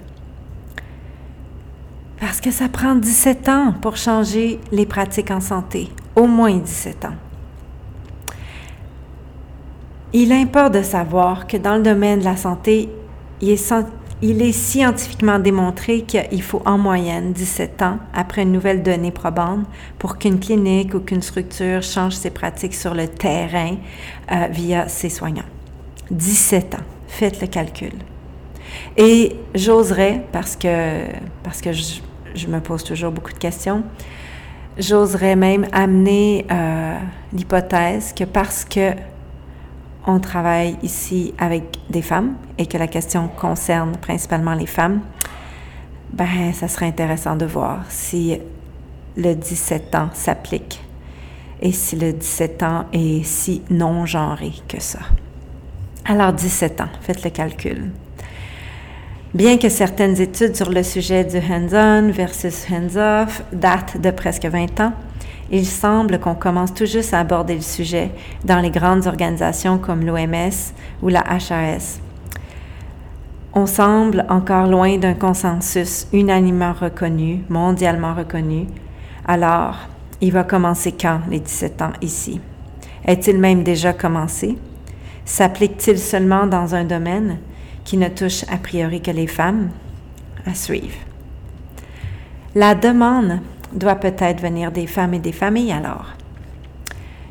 Parce 2.18 2.40
que 2.40 2.50
ça 2.50 2.68
prend 2.68 2.94
17 2.94 3.48
ans 3.48 3.74
pour 3.80 3.96
changer 3.96 4.60
les 4.70 4.86
pratiques 4.86 5.30
en 5.30 5.40
santé, 5.40 5.88
au 6.16 6.26
moins 6.26 6.56
17 6.56 7.04
ans. 7.04 7.14
Il 10.14 10.30
importe 10.30 10.74
de 10.74 10.82
savoir 10.82 11.46
que 11.46 11.56
dans 11.56 11.76
le 11.76 11.82
domaine 11.82 12.18
de 12.18 12.24
la 12.24 12.36
santé, 12.36 12.90
il 13.40 14.42
est, 14.42 14.52
scientifiquement 14.52 15.38
démontré 15.38 16.02
qu'il 16.02 16.42
faut 16.42 16.60
en 16.66 16.76
moyenne 16.76 17.32
17 17.32 17.80
ans 17.80 17.98
après 18.12 18.42
une 18.42 18.52
nouvelle 18.52 18.82
donnée 18.82 19.10
probante 19.10 19.64
pour 19.98 20.18
qu'une 20.18 20.38
clinique 20.38 20.92
ou 20.92 21.00
qu'une 21.00 21.22
structure 21.22 21.82
change 21.82 22.12
ses 22.12 22.30
pratiques 22.30 22.74
sur 22.74 22.94
le 22.94 23.08
terrain 23.08 23.76
euh, 24.30 24.48
via 24.50 24.86
ses 24.86 25.08
soignants. 25.08 25.48
17 26.10 26.74
ans. 26.74 26.84
Faites 27.08 27.40
le 27.40 27.46
calcul. 27.46 27.94
Et 28.98 29.36
j'oserais, 29.54 30.26
parce 30.30 30.56
que, 30.56 31.06
parce 31.42 31.62
que 31.62 31.70
je, 31.72 32.46
me 32.48 32.60
pose 32.60 32.84
toujours 32.84 33.12
beaucoup 33.12 33.32
de 33.32 33.38
questions, 33.38 33.82
j'oserais 34.76 35.36
même 35.36 35.66
amener 35.72 36.46
euh, 36.50 36.98
l'hypothèse 37.32 38.12
que 38.12 38.24
parce 38.24 38.64
que 38.66 38.92
on 40.06 40.18
travaille 40.18 40.76
ici 40.82 41.34
avec 41.38 41.78
des 41.90 42.02
femmes 42.02 42.34
et 42.58 42.66
que 42.66 42.78
la 42.78 42.88
question 42.88 43.28
concerne 43.28 43.96
principalement 43.96 44.54
les 44.54 44.66
femmes, 44.66 45.00
ben, 46.12 46.52
ça 46.52 46.68
serait 46.68 46.86
intéressant 46.86 47.36
de 47.36 47.46
voir 47.46 47.84
si 47.88 48.38
le 49.16 49.34
17 49.34 49.94
ans 49.94 50.08
s'applique 50.12 50.82
et 51.60 51.72
si 51.72 51.96
le 51.96 52.12
17 52.12 52.62
ans 52.62 52.84
est 52.92 53.24
si 53.24 53.62
non-genré 53.70 54.52
que 54.68 54.80
ça. 54.80 55.00
Alors, 56.04 56.32
17 56.32 56.80
ans, 56.80 56.88
faites 57.00 57.22
le 57.22 57.30
calcul. 57.30 57.90
Bien 59.34 59.56
que 59.56 59.68
certaines 59.68 60.20
études 60.20 60.56
sur 60.56 60.68
le 60.68 60.82
sujet 60.82 61.24
du 61.24 61.38
hands-on 61.38 62.10
versus 62.10 62.66
hands-off 62.70 63.42
datent 63.52 64.00
de 64.00 64.10
presque 64.10 64.44
20 64.44 64.80
ans, 64.80 64.92
il 65.52 65.66
semble 65.66 66.18
qu'on 66.18 66.34
commence 66.34 66.72
tout 66.72 66.86
juste 66.86 67.12
à 67.12 67.20
aborder 67.20 67.54
le 67.54 67.60
sujet 67.60 68.10
dans 68.42 68.58
les 68.58 68.70
grandes 68.70 69.06
organisations 69.06 69.76
comme 69.78 70.04
l'OMS 70.04 70.72
ou 71.02 71.08
la 71.08 71.20
HAS. 71.20 72.00
On 73.52 73.66
semble 73.66 74.24
encore 74.30 74.66
loin 74.66 74.96
d'un 74.96 75.12
consensus 75.12 76.06
unanimement 76.14 76.72
reconnu, 76.72 77.44
mondialement 77.50 78.14
reconnu. 78.14 78.66
Alors, 79.26 79.76
il 80.22 80.32
va 80.32 80.42
commencer 80.42 80.92
quand 80.92 81.20
les 81.28 81.40
17 81.40 81.82
ans 81.82 81.92
ici? 82.00 82.40
Est-il 83.04 83.38
même 83.38 83.62
déjà 83.62 83.92
commencé? 83.92 84.56
S'applique-t-il 85.26 85.98
seulement 85.98 86.46
dans 86.46 86.74
un 86.74 86.84
domaine 86.84 87.38
qui 87.84 87.98
ne 87.98 88.08
touche 88.08 88.44
a 88.50 88.56
priori 88.56 89.02
que 89.02 89.10
les 89.10 89.26
femmes? 89.26 89.68
À 90.46 90.54
suivre. 90.54 90.96
La 92.54 92.74
demande 92.74 93.40
doit 93.72 93.96
peut-être 93.96 94.40
venir 94.40 94.72
des 94.72 94.86
femmes 94.86 95.14
et 95.14 95.18
des 95.18 95.32
familles 95.32 95.72
alors. 95.72 96.06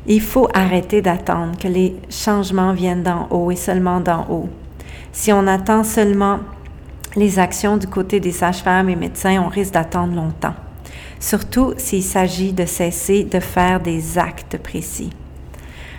Il 0.06 0.20
faut 0.20 0.48
arrêter 0.52 1.00
d'attendre 1.00 1.56
que 1.58 1.68
les 1.68 1.96
changements 2.10 2.72
viennent 2.72 3.02
d'en 3.02 3.28
haut 3.30 3.50
et 3.50 3.56
seulement 3.56 4.00
d'en 4.00 4.26
haut. 4.28 4.48
Si 5.12 5.32
on 5.32 5.46
attend 5.46 5.84
seulement 5.84 6.40
les 7.14 7.38
actions 7.38 7.76
du 7.76 7.86
côté 7.86 8.18
des 8.18 8.32
sages-femmes 8.32 8.88
et 8.88 8.96
médecins, 8.96 9.42
on 9.44 9.48
risque 9.48 9.74
d'attendre 9.74 10.14
longtemps. 10.14 10.54
surtout 11.22 11.72
s'il 11.76 12.02
s'agit 12.02 12.52
de 12.52 12.66
cesser 12.66 13.22
de 13.22 13.38
faire 13.38 13.80
des 13.80 14.18
actes 14.18 14.58
précis. 14.58 15.10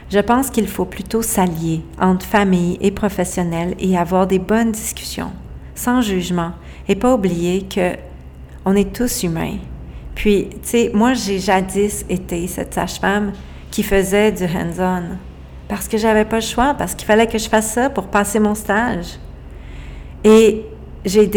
Je 0.09 0.19
pense 0.19 0.49
qu'il 0.49 0.67
faut 0.67 0.85
plutôt 0.85 1.21
s'allier 1.21 1.81
entre 1.99 2.25
famille 2.25 2.77
et 2.81 2.91
professionnels 2.91 3.73
et 3.79 3.97
avoir 3.97 4.27
des 4.27 4.37
bonnes 4.37 4.73
discussions, 4.73 5.31
sans 5.73 6.01
jugement, 6.01 6.51
et 6.87 6.95
pas 6.95 7.15
oublier 7.15 7.63
que 7.63 7.95
on 8.65 8.75
est 8.75 8.93
tous 8.93 9.23
humains. 9.23 9.57
Puis, 10.15 10.49
tu 10.51 10.57
sais, 10.63 10.91
moi, 10.93 11.13
j'ai 11.13 11.39
jadis 11.39 12.05
été 12.09 12.47
cette 12.47 12.73
sage-femme 12.73 13.33
qui 13.71 13.83
faisait 13.83 14.31
du 14.31 14.43
hands-on 14.43 15.17
parce 15.67 15.87
que 15.87 15.97
j'avais 15.97 16.25
pas 16.25 16.35
le 16.35 16.41
choix, 16.41 16.75
parce 16.75 16.93
qu'il 16.93 17.07
fallait 17.07 17.27
que 17.27 17.37
je 17.37 17.49
fasse 17.49 17.71
ça 17.71 17.89
pour 17.89 18.07
passer 18.07 18.39
mon 18.39 18.53
stage. 18.53 19.17
Et 20.23 20.65
j'ai 21.05 21.27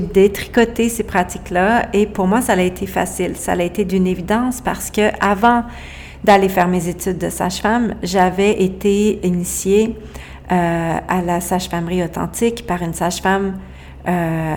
détricoté 0.00 0.88
ces 0.88 1.02
pratiques-là 1.02 1.88
et 1.92 2.06
pour 2.06 2.26
moi, 2.26 2.40
ça 2.40 2.52
a 2.52 2.60
été 2.60 2.86
facile. 2.86 3.36
Ça 3.36 3.52
a 3.52 3.62
été 3.62 3.84
d'une 3.84 4.06
évidence 4.06 4.60
parce 4.60 4.90
que 4.90 5.10
avant 5.24 5.64
d'aller 6.22 6.48
faire 6.48 6.68
mes 6.68 6.88
études 6.88 7.18
de 7.18 7.30
sage-femme, 7.30 7.94
j'avais 8.02 8.62
été 8.62 9.26
initiée 9.26 9.96
euh, 10.52 10.98
à 11.08 11.22
la 11.22 11.40
sage-famerie 11.40 12.04
authentique 12.04 12.66
par 12.66 12.82
une 12.82 12.94
sage-femme 12.94 13.58
euh, 14.06 14.56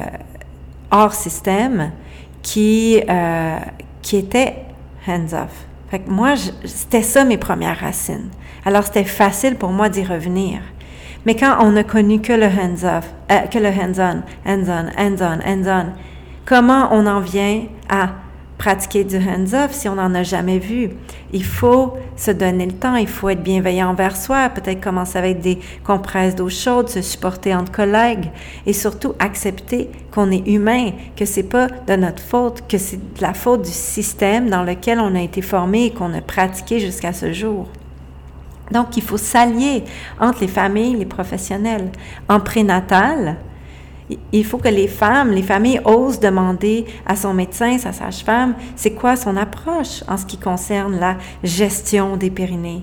hors 0.91 1.13
système 1.13 1.91
qui, 2.41 3.01
euh, 3.09 3.57
qui 4.01 4.17
était 4.17 4.55
hands-off. 5.07 5.65
Fait 5.89 5.99
que 5.99 6.09
moi, 6.09 6.35
c'était 6.65 7.01
ça 7.01 7.23
mes 7.23 7.37
premières 7.37 7.79
racines. 7.79 8.29
Alors, 8.65 8.83
c'était 8.83 9.03
facile 9.03 9.55
pour 9.55 9.69
moi 9.69 9.89
d'y 9.89 10.03
revenir. 10.03 10.59
Mais 11.25 11.35
quand 11.35 11.57
on 11.61 11.71
n'a 11.71 11.83
connu 11.83 12.21
que 12.21 12.33
le 12.33 12.45
hands-off, 12.45 13.11
euh, 13.31 13.39
que 13.47 13.59
le 13.59 13.67
hands-on, 13.67 14.21
hands-on, 14.45 14.89
hands-on, 14.97 15.39
hands-on, 15.45 15.93
comment 16.45 16.89
on 16.91 17.05
en 17.07 17.19
vient 17.19 17.63
à 17.89 18.09
pratiquer 18.59 19.05
du 19.05 19.15
hands-off 19.15 19.71
si 19.71 19.87
on 19.89 19.95
n'en 19.95 20.13
a 20.13 20.21
jamais 20.21 20.59
vu. 20.59 20.89
Il 21.31 21.45
faut 21.45 21.93
se 22.17 22.29
donner 22.29 22.65
le 22.65 22.73
temps, 22.73 22.97
il 22.97 23.07
faut 23.07 23.29
être 23.29 23.41
bienveillant 23.41 23.89
envers 23.89 24.17
soi, 24.17 24.49
peut-être 24.49 24.81
commencer 24.81 25.17
avec 25.17 25.39
des 25.39 25.59
compresses 25.85 26.35
d'eau 26.35 26.49
chaude, 26.49 26.89
se 26.89 27.01
supporter 27.01 27.55
entre 27.55 27.71
collègues 27.71 28.29
et 28.65 28.73
surtout 28.73 29.15
accepter 29.17 29.89
qu'on 30.11 30.29
est 30.29 30.45
humain, 30.45 30.91
que 31.15 31.23
c'est 31.23 31.43
pas 31.43 31.67
de 31.87 31.95
notre 31.95 32.21
faute, 32.21 32.67
que 32.67 32.77
c'est 32.77 32.97
de 32.97 33.21
la 33.21 33.33
faute 33.33 33.61
du 33.63 33.71
système 33.71 34.49
dans 34.49 34.63
lequel 34.63 34.99
on 34.99 35.15
a 35.15 35.21
été 35.21 35.41
formé 35.41 35.85
et 35.85 35.91
qu'on 35.91 36.13
a 36.13 36.21
pratiqué 36.21 36.79
jusqu'à 36.79 37.13
ce 37.13 37.31
jour. 37.31 37.69
Donc, 38.71 38.97
il 38.97 39.03
faut 39.03 39.17
s'allier 39.17 39.83
entre 40.19 40.41
les 40.41 40.47
familles, 40.47 40.97
les 40.97 41.05
professionnels. 41.05 41.89
En 42.27 42.39
prénatal, 42.39 43.37
il 44.31 44.45
faut 44.45 44.57
que 44.57 44.69
les 44.69 44.87
femmes, 44.87 45.31
les 45.31 45.43
familles 45.43 45.81
osent 45.85 46.19
demander 46.19 46.85
à 47.05 47.15
son 47.15 47.33
médecin, 47.33 47.77
sa 47.77 47.93
sage-femme, 47.93 48.55
c'est 48.75 48.91
quoi 48.91 49.15
son 49.15 49.37
approche 49.37 50.03
en 50.07 50.17
ce 50.17 50.25
qui 50.25 50.37
concerne 50.37 50.99
la 50.99 51.17
gestion 51.43 52.17
des 52.17 52.31
périnées. 52.31 52.81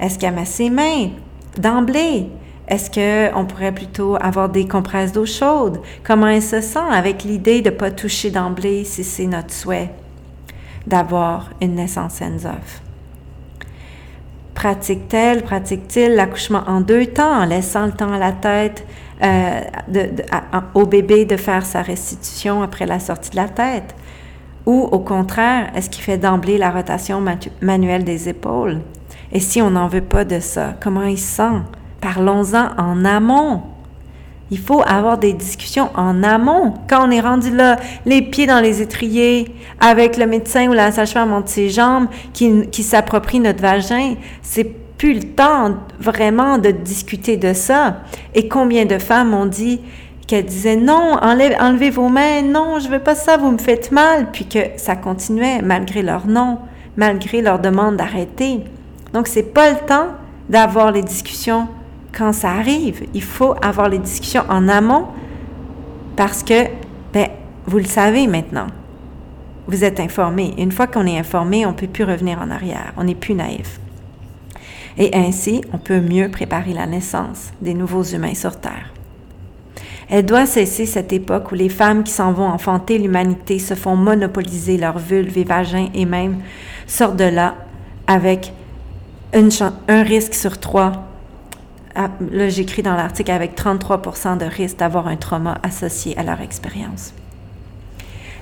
Est-ce 0.00 0.18
qu'elle 0.18 0.34
met 0.34 0.44
ses 0.44 0.70
mains 0.70 1.10
d'emblée? 1.58 2.28
Est-ce 2.66 2.90
qu'on 2.90 3.44
pourrait 3.44 3.72
plutôt 3.72 4.16
avoir 4.20 4.48
des 4.48 4.66
compresses 4.66 5.12
d'eau 5.12 5.26
chaude? 5.26 5.80
Comment 6.02 6.28
elle 6.28 6.42
se 6.42 6.62
sent 6.62 6.78
avec 6.90 7.22
l'idée 7.22 7.60
de 7.60 7.70
ne 7.70 7.76
pas 7.76 7.90
toucher 7.90 8.30
d'emblée 8.30 8.84
si 8.84 9.04
c'est 9.04 9.26
notre 9.26 9.52
souhait 9.52 9.90
d'avoir 10.86 11.50
une 11.60 11.74
naissance 11.74 12.22
hands-off? 12.22 12.80
Pratique-t-elle, 14.54 15.42
pratique-t-il 15.42 16.14
l'accouchement 16.14 16.62
en 16.66 16.80
deux 16.80 17.06
temps 17.06 17.42
en 17.42 17.44
laissant 17.44 17.86
le 17.86 17.92
temps 17.92 18.12
à 18.12 18.18
la 18.18 18.32
tête 18.32 18.86
euh, 19.24 19.60
au 20.74 20.86
bébé 20.86 21.24
de 21.24 21.36
faire 21.36 21.64
sa 21.64 21.82
restitution 21.82 22.62
après 22.62 22.86
la 22.86 22.98
sortie 23.00 23.30
de 23.30 23.36
la 23.36 23.48
tête? 23.48 23.94
Ou 24.66 24.88
au 24.90 24.98
contraire, 24.98 25.70
est-ce 25.74 25.90
qu'il 25.90 26.02
fait 26.02 26.18
d'emblée 26.18 26.58
la 26.58 26.70
rotation 26.70 27.22
manuelle 27.60 28.04
des 28.04 28.28
épaules? 28.28 28.80
Et 29.32 29.40
si 29.40 29.60
on 29.60 29.70
n'en 29.70 29.88
veut 29.88 30.00
pas 30.00 30.24
de 30.24 30.40
ça, 30.40 30.74
comment 30.80 31.02
il 31.02 31.18
se 31.18 31.36
sent? 31.36 31.60
Parlons-en 32.00 32.68
en 32.78 33.04
amont. 33.04 33.62
Il 34.50 34.58
faut 34.58 34.82
avoir 34.86 35.18
des 35.18 35.32
discussions 35.32 35.90
en 35.94 36.22
amont. 36.22 36.74
Quand 36.88 37.08
on 37.08 37.10
est 37.10 37.20
rendu 37.20 37.50
là, 37.50 37.76
les 38.06 38.22
pieds 38.22 38.46
dans 38.46 38.60
les 38.60 38.82
étriers, 38.82 39.54
avec 39.80 40.16
le 40.16 40.26
médecin 40.26 40.68
ou 40.68 40.72
la 40.72 40.92
sage-femme 40.92 41.32
entre 41.32 41.48
ses 41.48 41.70
jambes 41.70 42.06
qui, 42.32 42.68
qui 42.68 42.82
s'approprie 42.82 43.40
notre 43.40 43.60
vagin, 43.60 44.14
c'est 44.42 44.83
plus 44.98 45.14
le 45.14 45.22
temps 45.22 45.74
vraiment 45.98 46.58
de 46.58 46.70
discuter 46.70 47.36
de 47.36 47.52
ça. 47.52 47.98
Et 48.34 48.48
combien 48.48 48.84
de 48.84 48.98
femmes 48.98 49.34
ont 49.34 49.46
dit 49.46 49.80
qu'elles 50.26 50.46
disaient 50.46 50.76
non, 50.76 51.18
enlevez 51.20 51.90
vos 51.90 52.08
mains, 52.08 52.42
non, 52.42 52.78
je 52.78 52.88
veux 52.88 53.00
pas 53.00 53.14
ça, 53.14 53.36
vous 53.36 53.50
me 53.50 53.58
faites 53.58 53.92
mal, 53.92 54.30
puis 54.32 54.46
que 54.46 54.58
ça 54.76 54.96
continuait 54.96 55.60
malgré 55.62 56.02
leur 56.02 56.26
non, 56.26 56.58
malgré 56.96 57.42
leur 57.42 57.58
demande 57.58 57.96
d'arrêter. 57.96 58.60
Donc 59.12 59.28
c'est 59.28 59.54
pas 59.54 59.70
le 59.70 59.76
temps 59.86 60.08
d'avoir 60.48 60.92
les 60.92 61.02
discussions 61.02 61.68
quand 62.16 62.32
ça 62.32 62.50
arrive. 62.50 63.06
Il 63.14 63.22
faut 63.22 63.54
avoir 63.62 63.88
les 63.88 63.98
discussions 63.98 64.44
en 64.48 64.68
amont 64.68 65.06
parce 66.16 66.42
que, 66.42 66.64
ben, 67.12 67.28
vous 67.66 67.78
le 67.78 67.84
savez 67.84 68.26
maintenant. 68.26 68.66
Vous 69.66 69.84
êtes 69.84 69.98
informé. 69.98 70.54
Une 70.58 70.72
fois 70.72 70.86
qu'on 70.86 71.06
est 71.06 71.18
informé, 71.18 71.64
on 71.66 71.72
peut 71.72 71.86
plus 71.86 72.04
revenir 72.04 72.38
en 72.40 72.50
arrière. 72.50 72.92
On 72.96 73.04
n'est 73.04 73.14
plus 73.14 73.34
naïf. 73.34 73.80
Et 74.96 75.10
ainsi, 75.14 75.60
on 75.72 75.78
peut 75.78 76.00
mieux 76.00 76.30
préparer 76.30 76.72
la 76.72 76.86
naissance 76.86 77.50
des 77.60 77.74
nouveaux 77.74 78.04
humains 78.04 78.34
sur 78.34 78.60
Terre. 78.60 78.92
Elle 80.08 80.26
doit 80.26 80.46
cesser 80.46 80.86
cette 80.86 81.12
époque 81.12 81.50
où 81.50 81.54
les 81.54 81.68
femmes 81.68 82.04
qui 82.04 82.12
s'en 82.12 82.32
vont 82.32 82.46
enfanter 82.46 82.98
l'humanité 82.98 83.58
se 83.58 83.74
font 83.74 83.96
monopoliser 83.96 84.76
leurs 84.76 84.98
vulves 84.98 85.36
et 85.38 85.44
vagins 85.44 85.88
et 85.94 86.04
même 86.04 86.38
sortent 86.86 87.16
de 87.16 87.24
là 87.24 87.56
avec 88.06 88.52
un 89.32 90.02
risque 90.02 90.34
sur 90.34 90.60
trois. 90.60 90.92
Ah, 91.96 92.10
là, 92.30 92.48
j'écris 92.48 92.82
dans 92.82 92.94
l'article 92.94 93.30
avec 93.30 93.54
33 93.54 94.36
de 94.36 94.44
risque 94.44 94.76
d'avoir 94.76 95.08
un 95.08 95.16
trauma 95.16 95.58
associé 95.62 96.16
à 96.18 96.22
leur 96.22 96.40
expérience. 96.40 97.14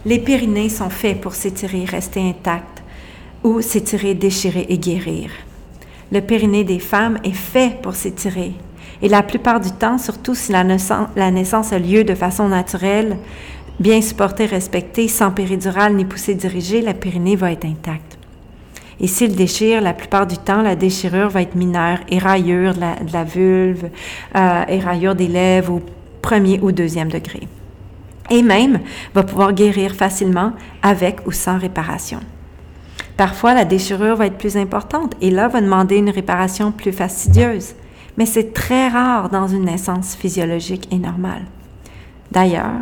Les 0.05 0.19
périnées 0.19 0.69
sont 0.69 0.91
faits 0.91 1.21
pour 1.21 1.35
s'étirer, 1.35 1.85
rester 1.85 2.21
intacts 2.21 2.83
ou 3.45 3.61
s'étirer, 3.61 4.15
déchirer 4.15 4.67
et 4.69 4.79
guérir 4.79 5.31
le 6.12 6.20
périnée 6.20 6.62
des 6.62 6.79
femmes 6.79 7.18
est 7.25 7.33
fait 7.33 7.81
pour 7.83 7.94
s'étirer. 7.94 8.53
Et 9.01 9.09
la 9.09 9.22
plupart 9.22 9.61
du 9.61 9.72
temps, 9.72 9.98
surtout 9.98 10.35
si 10.35 10.53
la 10.53 10.62
naissance, 10.62 11.72
a 11.72 11.79
lieu 11.79 12.05
de 12.05 12.14
façon 12.14 12.48
naturelle, 12.48 13.16
bien 13.81 14.01
supportée, 14.03 14.44
respectée, 14.44 15.09
sans 15.09 15.31
péridurale 15.31 15.94
ni 15.94 16.05
poussée 16.05 16.35
dirigée, 16.35 16.83
la 16.83 16.94
périnée 16.94 17.35
va 17.35 17.51
être 17.51 17.64
intacte. 17.64 18.18
Et 19.01 19.07
s'il 19.07 19.35
déchire, 19.35 19.81
la 19.81 19.94
plupart 19.94 20.27
du 20.27 20.37
temps, 20.37 20.62
la 20.62 20.77
déchirure 20.77 21.31
va 21.31 21.42
être 21.42 21.57
mineure, 21.57 21.98
éraillure 22.09 22.75
de 22.75 23.12
la, 23.12 23.25
vulve, 23.25 23.88
euh, 24.37 24.64
éraillure 24.68 25.14
des 25.14 25.29
lèvres 25.29 25.75
au 25.75 25.83
premier 26.20 26.61
ou 26.61 26.70
deuxième 26.70 27.11
degré. 27.11 27.48
Et 28.31 28.42
même 28.42 28.81
va 29.14 29.25
pouvoir 29.25 29.53
guérir 29.55 29.94
facilement 29.94 30.53
avec 30.83 31.27
ou 31.27 31.33
sans 31.33 31.59
réparation. 31.59 32.20
Parfois, 33.16 33.55
la 33.55 33.64
déchirure 33.64 34.16
va 34.16 34.27
être 34.27 34.38
plus 34.38 34.57
importante 34.57 35.14
et 35.20 35.31
là 35.31 35.48
va 35.48 35.61
demander 35.61 35.96
une 35.96 36.11
réparation 36.11 36.72
plus 36.72 36.92
fastidieuse. 36.92 37.75
Mais 38.16 38.27
c'est 38.27 38.53
très 38.53 38.88
rare 38.88 39.31
dans 39.31 39.48
une 39.48 39.64
naissance 39.64 40.14
physiologique 40.14 40.88
et 40.90 40.98
normale. 40.98 41.44
D'ailleurs, 42.31 42.81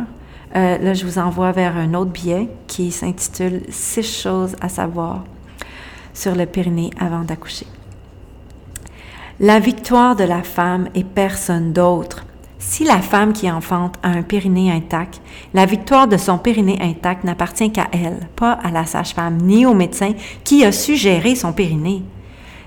euh, 0.55 0.77
là, 0.77 0.93
je 0.93 1.05
vous 1.05 1.19
envoie 1.19 1.51
vers 1.51 1.77
un 1.77 1.93
autre 1.93 2.11
billet 2.11 2.49
qui 2.67 2.91
s'intitule 2.91 3.61
Six 3.69 4.21
choses 4.21 4.55
à 4.61 4.69
savoir 4.69 5.23
sur 6.13 6.35
le 6.35 6.45
périnée 6.45 6.91
avant 6.99 7.21
d'accoucher. 7.21 7.67
La 9.39 9.59
victoire 9.59 10.15
de 10.15 10.23
la 10.23 10.43
femme 10.43 10.89
est 10.93 11.05
personne 11.05 11.73
d'autre 11.73 12.25
si 12.61 12.83
la 12.83 12.99
femme 12.99 13.33
qui 13.33 13.49
enfante 13.49 13.95
a 14.03 14.09
un 14.09 14.21
périnée 14.21 14.71
intact, 14.71 15.19
la 15.53 15.65
victoire 15.65 16.07
de 16.07 16.15
son 16.15 16.37
périnée 16.37 16.77
intact 16.79 17.23
n'appartient 17.23 17.71
qu'à 17.71 17.87
elle, 17.91 18.27
pas 18.35 18.51
à 18.51 18.69
la 18.69 18.85
sage-femme 18.85 19.39
ni 19.41 19.65
au 19.65 19.73
médecin 19.73 20.13
qui 20.43 20.63
a 20.63 20.71
su 20.71 20.95
gérer 20.95 21.33
son 21.33 21.53
périnée. 21.53 22.03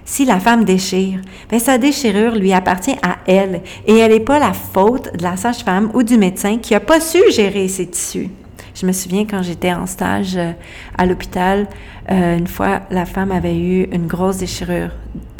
Si 0.05 0.24
la 0.24 0.40
femme 0.40 0.64
déchire, 0.64 1.20
ben 1.49 1.61
sa 1.61 1.78
déchirure 1.78 2.34
lui 2.34 2.53
appartient 2.53 2.97
à 3.03 3.18
elle 3.26 3.62
et 3.86 3.97
elle 3.97 4.12
n'est 4.12 4.20
pas 4.20 4.40
la 4.40 4.53
faute 4.53 5.16
de 5.16 5.22
la 5.22 5.36
sage-femme 5.36 5.90
ou 5.95 6.03
du 6.03 6.18
médecin 6.18 6.59
qui 6.59 6.74
n'a 6.74 6.80
pas 6.80 7.01
su 7.01 7.20
gérer 7.30 7.68
ses 7.68 7.86
tissus. 7.86 8.30
Je 8.74 8.86
me 8.86 8.92
souviens 8.92 9.24
quand 9.24 9.42
j'étais 9.42 9.72
en 9.72 9.86
stage 9.86 10.36
euh, 10.36 10.51
à 10.99 11.07
l'hôpital, 11.07 11.68
euh, 12.11 12.36
une 12.36 12.49
fois, 12.49 12.80
la 12.90 13.07
femme 13.07 13.30
avait 13.30 13.57
eu 13.57 13.84
une 13.92 14.09
grosse 14.09 14.38
déchirure, 14.38 14.90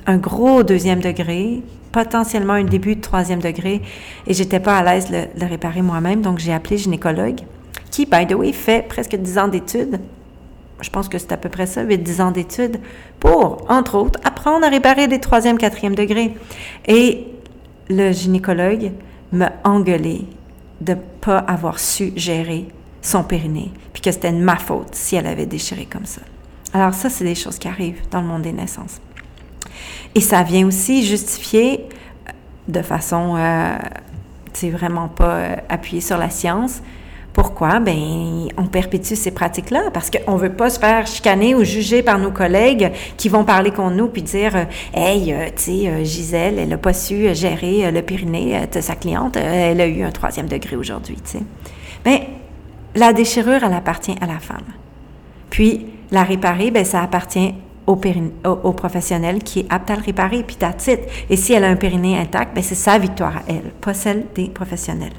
un 0.07 0.17
gros 0.17 0.63
deuxième 0.63 1.01
degré, 1.01 1.61
potentiellement 1.95 2.55
un 2.55 2.65
début 2.65 2.97
de 2.97 3.01
troisième 3.01 3.41
degré 3.41 3.81
et 4.27 4.35
j'étais 4.35 4.59
pas 4.59 4.77
à 4.77 4.83
l'aise 4.83 5.09
de 5.11 5.29
le, 5.41 5.47
réparer 5.47 5.81
moi-même, 5.81 6.23
donc 6.23 6.41
j'ai 6.41 6.53
appelé 6.53 6.77
gynécologue 6.77 7.43
qui, 7.93 8.05
by 8.05 8.27
the 8.27 8.35
way, 8.35 8.53
fait 8.53 8.85
presque 8.89 9.15
10 9.15 9.39
ans 9.39 9.47
d'études. 9.47 10.01
Je 10.81 10.91
pense 10.91 11.09
que 11.09 11.19
c'est 11.19 11.31
à 11.31 11.37
peu 11.37 11.49
près 11.49 11.67
ça, 11.67 11.85
8-10 11.85 12.21
ans 12.21 12.31
d'études 12.33 12.81
pour, 13.21 13.65
entre 13.69 13.97
autres, 13.97 14.19
apprendre 14.25 14.67
à 14.67 14.71
réparer 14.71 15.07
des 15.07 15.21
troisième, 15.21 15.57
quatrième 15.57 15.95
degrés. 15.95 16.35
Et 16.89 17.29
le 17.89 18.11
gynécologue 18.11 18.91
m'a 19.31 19.53
engueulé 19.63 20.23
de 20.81 20.97
pas 21.21 21.39
avoir 21.39 21.79
su 21.79 22.13
gérer 22.17 22.67
son 23.03 23.23
périnée, 23.23 23.71
puis 23.93 24.03
que 24.03 24.11
c'était 24.11 24.33
de 24.33 24.43
ma 24.43 24.57
faute 24.57 24.97
si 24.97 25.15
elle 25.15 25.29
avait 25.29 25.47
déchiré 25.47 25.87
comme 25.87 26.07
ça. 26.07 26.23
Alors 26.73 26.93
ça, 26.93 27.09
c'est 27.09 27.25
des 27.25 27.37
choses 27.37 27.61
qui 27.61 27.69
arrivent 27.69 28.03
dans 28.11 28.21
le 28.21 28.27
monde 28.27 28.43
des 28.43 28.53
naissances. 28.53 29.01
Et 30.15 30.21
ça 30.21 30.43
vient 30.43 30.67
aussi 30.67 31.05
justifier 31.05 31.81
euh, 32.29 32.33
de 32.69 32.83
façon, 32.83 33.35
euh, 33.37 33.77
vraiment 34.71 35.09
pas 35.09 35.35
euh, 35.35 35.57
appuyé 35.69 36.01
sur 36.01 36.17
la 36.17 36.31
science. 36.31 36.81
Pourquoi? 37.33 37.81
Ben, 37.81 38.49
on 38.57 38.67
perpétue 38.67 39.15
ces 39.15 39.33
pratiques-là 39.33 39.91
parce 39.93 40.09
qu'on 40.09 40.37
veut 40.37 40.53
pas 40.53 40.71
se 40.71 40.79
faire 40.79 41.05
chicaner 41.09 41.57
ou 41.57 41.65
juger 41.65 42.05
par 42.05 42.19
nos 42.21 42.31
collègues 42.31 42.93
qui 43.17 43.29
vont 43.29 43.43
parler 43.43 43.73
contre 43.73 43.97
nous 43.97 44.07
puis 44.07 44.23
dire, 44.23 44.69
hey, 44.95 45.35
tu 45.57 45.62
sais, 45.62 46.05
Gisèle, 46.05 46.61
elle 46.61 46.73
a 46.73 46.79
pas 46.79 46.93
su 46.93 47.35
gérer 47.35 47.91
le 47.91 48.03
périnée 48.03 48.69
de 48.73 48.81
sa 48.81 48.95
cliente, 48.95 49.37
elle 49.37 49.81
a 49.81 49.87
eu 49.89 50.05
un 50.05 50.12
troisième 50.12 50.47
degré 50.47 50.77
aujourd'hui, 50.77 51.17
tu 51.17 51.39
sais. 51.39 51.45
Ben, 52.05 52.21
la 52.95 53.12
déchirure, 53.12 53.65
elle 53.65 53.75
appartient 53.75 54.15
à 54.21 54.27
la 54.27 54.39
femme. 54.39 54.73
Puis, 55.51 55.87
la 56.12 56.23
réparer, 56.23 56.71
ben, 56.71 56.85
ça 56.85 57.03
appartient 57.03 57.53
au, 57.87 57.97
professionnel 58.72 59.43
qui 59.43 59.61
est 59.61 59.66
apte 59.68 59.91
à 59.91 59.97
le 59.97 60.03
réparer, 60.03 60.43
puis 60.43 60.57
titre. 60.57 61.03
Et 61.28 61.37
si 61.37 61.53
elle 61.53 61.64
a 61.64 61.68
un 61.68 61.76
périnée 61.76 62.18
intact, 62.18 62.55
ben, 62.55 62.62
c'est 62.62 62.74
sa 62.74 62.99
victoire 62.99 63.39
à 63.39 63.43
elle, 63.49 63.72
pas 63.80 63.95
celle 63.95 64.26
des 64.35 64.49
professionnels. 64.49 65.12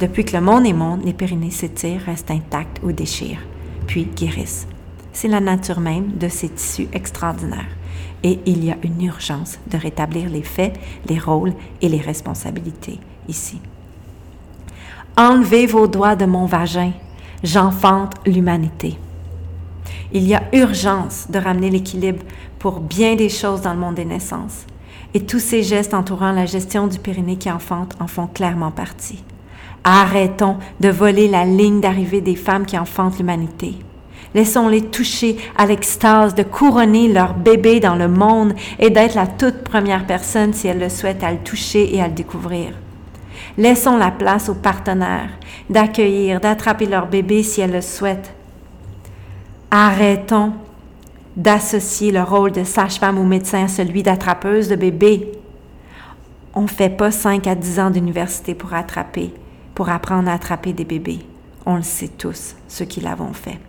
Depuis 0.00 0.24
que 0.24 0.36
le 0.36 0.42
monde 0.42 0.66
est 0.66 0.72
monde, 0.72 1.04
les 1.04 1.12
périnées 1.12 1.50
s'étirent, 1.50 2.02
restent 2.06 2.30
intacts 2.30 2.80
ou 2.82 2.92
déchirent, 2.92 3.42
puis 3.86 4.04
guérissent. 4.04 4.66
C'est 5.12 5.28
la 5.28 5.40
nature 5.40 5.80
même 5.80 6.12
de 6.16 6.28
ces 6.28 6.48
tissus 6.48 6.88
extraordinaires. 6.92 7.76
Et 8.22 8.38
il 8.46 8.64
y 8.64 8.70
a 8.70 8.76
une 8.82 9.02
urgence 9.02 9.58
de 9.68 9.76
rétablir 9.76 10.28
les 10.28 10.42
faits, 10.42 10.78
les 11.08 11.18
rôles 11.18 11.54
et 11.82 11.88
les 11.88 12.00
responsabilités 12.00 12.98
ici. 13.28 13.60
Enlevez 15.16 15.66
vos 15.66 15.88
doigts 15.88 16.16
de 16.16 16.26
mon 16.26 16.46
vagin, 16.46 16.92
j'enfante 17.42 18.14
l'humanité. 18.26 18.96
Il 20.12 20.26
y 20.26 20.34
a 20.34 20.42
urgence 20.52 21.26
de 21.28 21.38
ramener 21.38 21.70
l'équilibre 21.70 22.24
pour 22.58 22.80
bien 22.80 23.14
des 23.14 23.28
choses 23.28 23.60
dans 23.60 23.74
le 23.74 23.80
monde 23.80 23.96
des 23.96 24.06
naissances. 24.06 24.64
Et 25.14 25.20
tous 25.20 25.38
ces 25.38 25.62
gestes 25.62 25.94
entourant 25.94 26.32
la 26.32 26.46
gestion 26.46 26.86
du 26.86 26.98
périnée 26.98 27.36
qui 27.36 27.50
enfante 27.50 27.94
en 28.00 28.06
font 28.06 28.26
clairement 28.26 28.70
partie. 28.70 29.22
Arrêtons 29.84 30.56
de 30.80 30.88
voler 30.88 31.28
la 31.28 31.44
ligne 31.44 31.80
d'arrivée 31.80 32.20
des 32.20 32.36
femmes 32.36 32.66
qui 32.66 32.78
enfantent 32.78 33.18
l'humanité. 33.18 33.74
Laissons-les 34.34 34.82
toucher 34.82 35.36
à 35.56 35.66
l'extase 35.66 36.34
de 36.34 36.42
couronner 36.42 37.08
leur 37.08 37.34
bébé 37.34 37.80
dans 37.80 37.94
le 37.94 38.08
monde 38.08 38.54
et 38.78 38.90
d'être 38.90 39.14
la 39.14 39.26
toute 39.26 39.62
première 39.62 40.06
personne, 40.06 40.52
si 40.52 40.68
elles 40.68 40.78
le 40.78 40.90
souhaitent, 40.90 41.24
à 41.24 41.32
le 41.32 41.38
toucher 41.38 41.94
et 41.94 42.02
à 42.02 42.08
le 42.08 42.14
découvrir. 42.14 42.72
Laissons 43.56 43.96
la 43.96 44.10
place 44.10 44.48
aux 44.48 44.54
partenaires 44.54 45.30
d'accueillir, 45.70 46.40
d'attraper 46.40 46.86
leur 46.86 47.06
bébé 47.06 47.42
si 47.42 47.60
elles 47.60 47.72
le 47.72 47.80
souhaitent, 47.80 48.34
Arrêtons 49.70 50.54
d'associer 51.36 52.10
le 52.10 52.22
rôle 52.22 52.52
de 52.52 52.64
sage-femme 52.64 53.18
ou 53.18 53.24
médecin 53.24 53.64
à 53.64 53.68
celui 53.68 54.02
d'attrapeuse 54.02 54.68
de 54.68 54.76
bébé. 54.76 55.30
On 56.54 56.62
ne 56.62 56.68
fait 56.68 56.88
pas 56.88 57.10
5 57.10 57.46
à 57.46 57.54
10 57.54 57.80
ans 57.80 57.90
d'université 57.90 58.54
pour 58.54 58.72
attraper, 58.72 59.32
pour 59.74 59.90
apprendre 59.90 60.30
à 60.30 60.32
attraper 60.32 60.72
des 60.72 60.86
bébés. 60.86 61.20
On 61.66 61.76
le 61.76 61.82
sait 61.82 62.08
tous, 62.08 62.56
ceux 62.66 62.86
qui 62.86 63.00
l'avons 63.00 63.34
fait. 63.34 63.60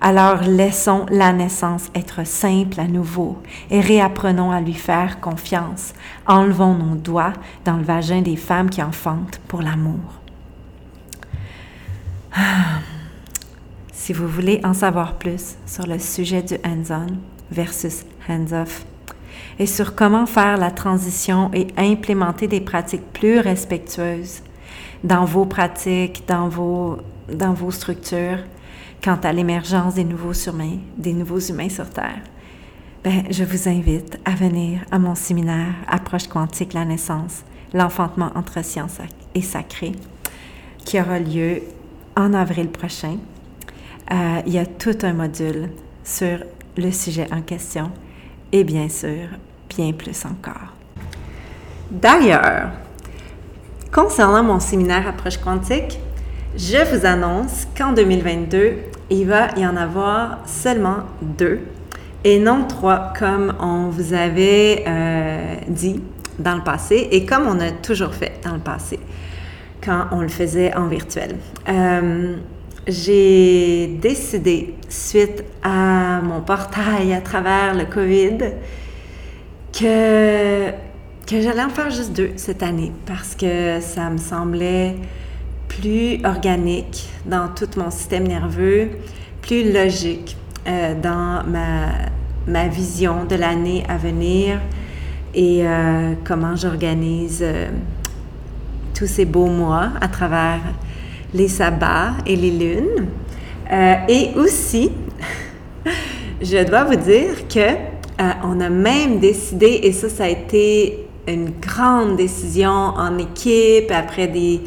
Alors 0.00 0.42
laissons 0.42 1.06
la 1.10 1.32
naissance 1.32 1.90
être 1.94 2.24
simple 2.24 2.78
à 2.78 2.86
nouveau 2.86 3.38
et 3.70 3.80
réapprenons 3.80 4.52
à 4.52 4.60
lui 4.60 4.74
faire 4.74 5.20
confiance. 5.20 5.94
Enlevons 6.26 6.74
nos 6.74 6.94
doigts 6.94 7.32
dans 7.64 7.78
le 7.78 7.82
vagin 7.82 8.20
des 8.20 8.36
femmes 8.36 8.70
qui 8.70 8.82
enfantent 8.82 9.40
pour 9.48 9.62
l'amour. 9.62 10.20
Ah. 12.36 12.97
Si 14.08 14.14
vous 14.14 14.26
voulez 14.26 14.62
en 14.64 14.72
savoir 14.72 15.18
plus 15.18 15.56
sur 15.66 15.86
le 15.86 15.98
sujet 15.98 16.40
du 16.40 16.54
hands-on 16.64 17.18
versus 17.50 18.06
hands-off 18.26 18.86
et 19.58 19.66
sur 19.66 19.94
comment 19.94 20.24
faire 20.24 20.56
la 20.56 20.70
transition 20.70 21.50
et 21.52 21.66
implémenter 21.76 22.48
des 22.48 22.62
pratiques 22.62 23.12
plus 23.12 23.38
respectueuses 23.38 24.40
dans 25.04 25.26
vos 25.26 25.44
pratiques, 25.44 26.24
dans 26.26 26.48
vos, 26.48 26.96
dans 27.30 27.52
vos 27.52 27.70
structures, 27.70 28.38
quant 29.04 29.18
à 29.22 29.30
l'émergence 29.30 29.96
des 29.96 30.04
nouveaux 30.04 30.32
humains, 30.32 30.78
des 30.96 31.12
nouveaux 31.12 31.40
humains 31.40 31.68
sur 31.68 31.90
Terre, 31.90 32.22
ben, 33.04 33.24
je 33.28 33.44
vous 33.44 33.68
invite 33.68 34.18
à 34.24 34.30
venir 34.30 34.86
à 34.90 34.98
mon 34.98 35.16
séminaire 35.16 35.74
Approche 35.86 36.28
quantique 36.28 36.72
la 36.72 36.86
naissance, 36.86 37.44
l'enfantement 37.74 38.30
entre 38.34 38.64
science 38.64 39.00
et 39.34 39.42
sacré, 39.42 39.92
qui 40.86 40.98
aura 40.98 41.18
lieu 41.18 41.60
en 42.16 42.32
avril 42.32 42.70
prochain 42.70 43.18
euh, 44.10 44.40
il 44.46 44.52
y 44.52 44.58
a 44.58 44.66
tout 44.66 44.96
un 45.02 45.12
module 45.12 45.70
sur 46.04 46.38
le 46.76 46.90
sujet 46.90 47.26
en 47.32 47.42
question 47.42 47.90
et 48.52 48.64
bien 48.64 48.88
sûr, 48.88 49.28
bien 49.68 49.92
plus 49.92 50.24
encore. 50.24 50.72
D'ailleurs, 51.90 52.70
concernant 53.92 54.42
mon 54.42 54.60
séminaire 54.60 55.08
Approche 55.08 55.38
quantique, 55.38 55.98
je 56.56 56.96
vous 56.96 57.06
annonce 57.06 57.66
qu'en 57.76 57.92
2022, 57.92 58.74
il 59.10 59.26
va 59.26 59.48
y 59.56 59.66
en 59.66 59.76
avoir 59.76 60.38
seulement 60.46 60.98
deux 61.22 61.60
et 62.24 62.38
non 62.38 62.64
trois 62.66 63.12
comme 63.18 63.54
on 63.60 63.88
vous 63.88 64.12
avait 64.12 64.84
euh, 64.86 65.54
dit 65.68 66.02
dans 66.38 66.56
le 66.56 66.62
passé 66.62 67.08
et 67.10 67.24
comme 67.24 67.46
on 67.46 67.60
a 67.60 67.70
toujours 67.70 68.14
fait 68.14 68.40
dans 68.44 68.54
le 68.54 68.60
passé 68.60 68.98
quand 69.84 70.06
on 70.10 70.20
le 70.20 70.28
faisait 70.28 70.74
en 70.74 70.88
virtuel. 70.88 71.36
Euh, 71.68 72.36
j'ai 72.88 73.86
décidé, 74.00 74.74
suite 74.88 75.44
à 75.62 76.20
mon 76.22 76.40
portail 76.40 77.12
à 77.12 77.20
travers 77.20 77.74
le 77.74 77.84
COVID, 77.84 78.38
que, 79.72 80.70
que 81.26 81.40
j'allais 81.42 81.62
en 81.62 81.68
faire 81.68 81.90
juste 81.90 82.14
deux 82.14 82.32
cette 82.36 82.62
année 82.62 82.90
parce 83.04 83.34
que 83.34 83.80
ça 83.80 84.08
me 84.08 84.16
semblait 84.16 84.96
plus 85.68 86.24
organique 86.24 87.08
dans 87.26 87.48
tout 87.48 87.68
mon 87.76 87.90
système 87.90 88.26
nerveux, 88.26 88.88
plus 89.42 89.70
logique 89.70 90.36
euh, 90.66 90.94
dans 91.00 91.44
ma, 91.46 91.90
ma, 92.46 92.68
vision 92.68 93.26
de 93.26 93.36
l'année 93.36 93.84
à 93.86 93.98
venir 93.98 94.60
et 95.34 95.60
euh, 95.66 96.14
comment 96.24 96.56
j'organise 96.56 97.40
euh, 97.42 97.68
tous 98.94 99.06
ces 99.06 99.26
beaux 99.26 99.46
mois 99.46 99.90
à 100.00 100.08
travers 100.08 100.60
les 101.34 101.48
sabbats 101.48 102.12
et 102.26 102.36
les 102.36 102.50
lunes. 102.50 103.06
Euh, 103.70 103.94
et 104.08 104.30
aussi, 104.36 104.92
je 106.42 106.64
dois 106.64 106.84
vous 106.84 106.96
dire 106.96 107.46
que 107.48 107.60
euh, 107.60 108.30
on 108.44 108.60
a 108.60 108.68
même 108.68 109.18
décidé, 109.18 109.80
et 109.82 109.92
ça, 109.92 110.08
ça 110.08 110.24
a 110.24 110.28
été 110.28 111.06
une 111.26 111.50
grande 111.60 112.16
décision 112.16 112.70
en 112.70 113.18
équipe 113.18 113.90
après 113.90 114.26
des, 114.26 114.60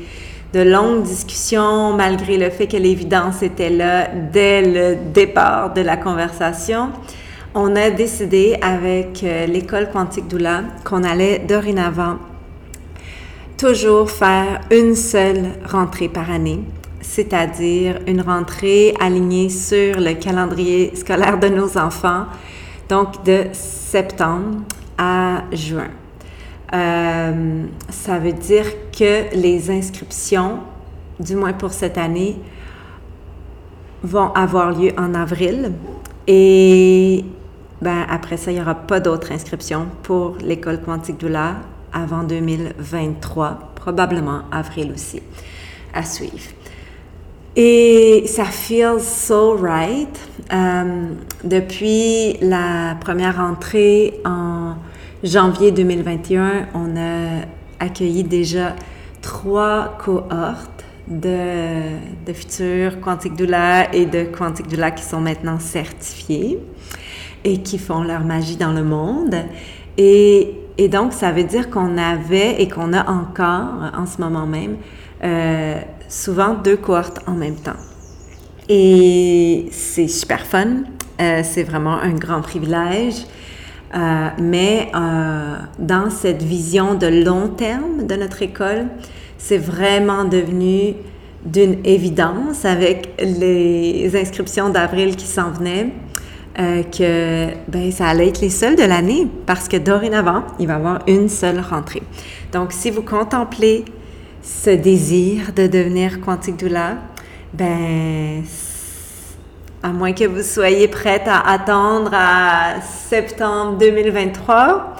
de 0.53 0.61
longues 0.61 1.03
discussions, 1.03 1.93
malgré 1.93 2.37
le 2.37 2.49
fait 2.49 2.67
que 2.67 2.77
l'évidence 2.77 3.41
était 3.41 3.69
là 3.69 4.07
dès 4.31 4.61
le 4.61 4.97
départ 5.11 5.73
de 5.73 5.81
la 5.81 5.97
conversation. 5.97 6.89
On 7.53 7.75
a 7.75 7.89
décidé 7.89 8.57
avec 8.61 9.23
euh, 9.23 9.45
l'école 9.47 9.89
Quantique 9.91 10.27
Doula 10.27 10.61
qu'on 10.85 11.03
allait 11.03 11.39
dorénavant 11.39 12.17
toujours 13.61 14.09
faire 14.09 14.59
une 14.71 14.95
seule 14.95 15.51
rentrée 15.63 16.09
par 16.09 16.31
année, 16.31 16.61
c'est-à-dire 16.99 17.99
une 18.07 18.21
rentrée 18.21 18.95
alignée 18.99 19.49
sur 19.49 19.99
le 19.99 20.15
calendrier 20.15 20.95
scolaire 20.95 21.39
de 21.39 21.47
nos 21.47 21.77
enfants, 21.77 22.25
donc 22.89 23.23
de 23.23 23.43
septembre 23.53 24.61
à 24.97 25.43
juin. 25.51 25.89
Euh, 26.73 27.65
ça 27.89 28.17
veut 28.17 28.33
dire 28.33 28.65
que 28.91 29.35
les 29.35 29.69
inscriptions, 29.69 30.57
du 31.19 31.35
moins 31.35 31.53
pour 31.53 31.71
cette 31.71 31.99
année, 31.99 32.37
vont 34.01 34.33
avoir 34.33 34.71
lieu 34.71 34.91
en 34.97 35.13
avril 35.13 35.71
et 36.25 37.23
ben, 37.79 38.07
après 38.09 38.37
ça, 38.37 38.49
il 38.49 38.55
n'y 38.55 38.61
aura 38.61 38.73
pas 38.73 38.99
d'autres 38.99 39.31
inscriptions 39.31 39.85
pour 40.01 40.37
l'école 40.41 40.81
quantique 40.81 41.19
Doula 41.19 41.57
avant 41.93 42.23
2023, 42.23 43.73
probablement 43.75 44.41
avril 44.51 44.91
aussi, 44.93 45.21
à 45.93 46.03
suivre. 46.03 46.51
Et 47.55 48.23
ça 48.27 48.45
feels 48.45 49.01
so 49.01 49.57
right. 49.57 50.19
Euh, 50.53 51.09
depuis 51.43 52.37
la 52.41 52.95
première 53.01 53.39
entrée 53.39 54.21
en 54.23 54.75
janvier 55.23 55.71
2021, 55.71 56.67
on 56.73 56.95
a 56.95 57.45
accueilli 57.79 58.23
déjà 58.23 58.75
trois 59.21 59.97
cohortes 59.97 60.85
de, 61.07 62.33
futurs 62.33 63.01
Quantique 63.01 63.35
Doula 63.35 63.93
et 63.93 64.05
de 64.05 64.23
Quantique 64.23 64.67
Doula 64.69 64.91
qui 64.91 65.03
sont 65.03 65.19
maintenant 65.19 65.59
certifiés 65.59 66.57
et 67.43 67.61
qui 67.61 67.77
font 67.77 68.01
leur 68.03 68.23
magie 68.23 68.55
dans 68.55 68.71
le 68.71 68.83
monde. 68.83 69.35
Et 69.97 70.60
et 70.83 70.89
donc, 70.89 71.13
ça 71.13 71.31
veut 71.31 71.43
dire 71.43 71.69
qu'on 71.69 71.97
avait 71.97 72.61
et 72.61 72.67
qu'on 72.67 72.91
a 72.93 73.09
encore 73.09 73.91
en 73.95 74.05
ce 74.05 74.19
moment 74.19 74.47
même 74.47 74.77
souvent 76.11 76.53
deux 76.53 76.77
cohortes 76.77 77.19
en 77.25 77.33
même 77.33 77.55
temps. 77.55 77.79
Et 78.69 79.67
c'est 79.71 80.07
super 80.07 80.45
fun. 80.45 80.83
Euh, 81.19 81.41
c'est 81.43 81.63
vraiment 81.63 81.97
un 81.97 82.13
grand 82.13 82.41
privilège. 82.41 83.25
Euh, 83.93 84.29
mais 84.39 84.89
euh, 84.95 85.55
dans 85.79 86.09
cette 86.09 86.41
vision 86.41 86.95
de 86.95 87.07
long 87.07 87.49
terme 87.49 88.07
de 88.07 88.15
notre 88.15 88.41
école, 88.41 88.87
c'est 89.37 89.57
vraiment 89.57 90.23
devenu 90.25 90.93
d'une 91.43 91.77
évidence 91.83 92.65
avec 92.65 93.09
les 93.19 94.11
inscriptions 94.15 94.69
d'avril 94.69 95.15
qui 95.15 95.25
s'en 95.25 95.51
venaient. 95.51 95.89
Que 96.55 97.47
ben, 97.67 97.91
ça 97.91 98.07
allait 98.07 98.27
être 98.27 98.41
les 98.41 98.49
seules 98.49 98.75
de 98.75 98.83
l'année 98.83 99.27
parce 99.45 99.67
que 99.67 99.77
dorénavant, 99.77 100.43
il 100.59 100.67
va 100.67 100.73
y 100.73 100.75
avoir 100.75 100.99
une 101.07 101.29
seule 101.29 101.59
rentrée. 101.59 102.03
Donc, 102.51 102.73
si 102.73 102.91
vous 102.91 103.01
contemplez 103.01 103.85
ce 104.43 104.71
désir 104.71 105.53
de 105.55 105.67
devenir 105.67 106.19
quantique 106.21 106.57
doula, 106.57 106.97
ben, 107.53 108.43
à 109.83 109.89
moins 109.89 110.13
que 110.13 110.25
vous 110.25 110.43
soyez 110.43 110.87
prête 110.87 111.27
à 111.27 111.39
attendre 111.39 112.11
à 112.13 112.81
septembre 112.81 113.77
2023, 113.77 114.95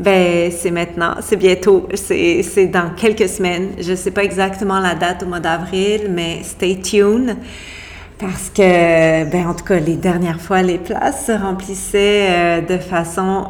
ben 0.00 0.50
c'est 0.50 0.70
maintenant, 0.70 1.16
c'est 1.20 1.36
bientôt, 1.36 1.86
c'est 1.94 2.66
dans 2.66 2.90
quelques 2.96 3.28
semaines. 3.28 3.72
Je 3.78 3.92
ne 3.92 3.96
sais 3.96 4.10
pas 4.10 4.24
exactement 4.24 4.80
la 4.80 4.94
date 4.94 5.22
au 5.22 5.26
mois 5.26 5.40
d'avril, 5.40 6.08
mais 6.10 6.42
stay 6.42 6.80
tuned. 6.80 7.36
Parce 8.22 8.50
que, 8.50 9.24
ben 9.24 9.48
en 9.48 9.54
tout 9.54 9.64
cas, 9.64 9.80
les 9.80 9.96
dernières 9.96 10.40
fois, 10.40 10.62
les 10.62 10.78
places 10.78 11.26
se 11.26 11.32
remplissaient 11.32 12.28
euh, 12.30 12.60
de 12.60 12.78
façon 12.78 13.48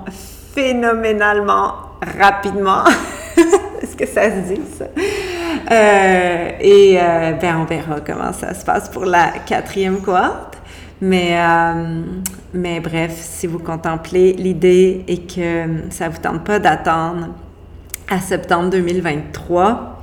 phénoménalement 0.55 1.75
rapidement. 2.19 2.83
Est-ce 3.83 3.95
que 3.95 4.07
ça 4.07 4.31
se 4.31 4.55
dit, 4.55 4.63
ça? 4.79 4.87
Euh, 5.71 6.51
et 6.59 6.99
euh, 6.99 7.33
ben, 7.33 7.59
on 7.61 7.65
verra 7.67 8.01
comment 8.01 8.33
ça 8.33 8.55
se 8.55 8.65
passe 8.65 8.89
pour 8.89 9.05
la 9.05 9.33
quatrième 9.45 10.01
cohorte. 10.01 10.57
Mais, 11.03 11.37
mais 12.55 12.79
bref, 12.79 13.13
si 13.19 13.49
vous 13.49 13.59
contemplez 13.59 14.35
l'idée 14.35 15.05
et 15.09 15.23
que 15.23 15.91
ça 15.91 16.09
vous 16.09 16.19
tente 16.19 16.45
pas 16.45 16.61
d'attendre 16.61 17.31
à 18.09 18.21
septembre 18.21 18.71
2023, 18.71 20.01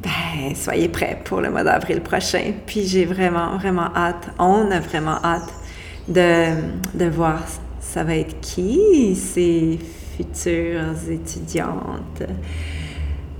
ben, 0.00 0.54
soyez 0.54 0.88
prêts 0.88 1.18
pour 1.24 1.40
le 1.40 1.50
mois 1.50 1.64
d'avril 1.64 2.00
prochain. 2.00 2.52
Puis 2.66 2.86
j'ai 2.86 3.04
vraiment, 3.04 3.56
vraiment 3.56 3.90
hâte, 3.94 4.28
on 4.38 4.70
a 4.70 4.80
vraiment 4.80 5.18
hâte 5.24 5.52
de, 6.08 6.52
de 6.94 7.04
voir 7.06 7.42
ça 7.80 8.04
va 8.04 8.16
être 8.16 8.40
qui, 8.40 9.16
ces 9.16 9.78
futures 10.16 11.10
étudiantes 11.10 12.22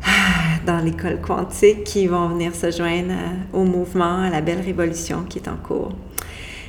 ah, 0.04 0.61
dans 0.66 0.78
l'école 0.78 1.20
quantique 1.20 1.84
qui 1.84 2.06
vont 2.06 2.28
venir 2.28 2.54
se 2.54 2.70
joindre 2.70 3.14
au 3.52 3.64
mouvement, 3.64 4.22
à 4.22 4.30
la 4.30 4.40
belle 4.40 4.61
révolution 4.61 5.24
qui 5.28 5.38
est 5.38 5.48
en 5.48 5.56
cours. 5.56 5.92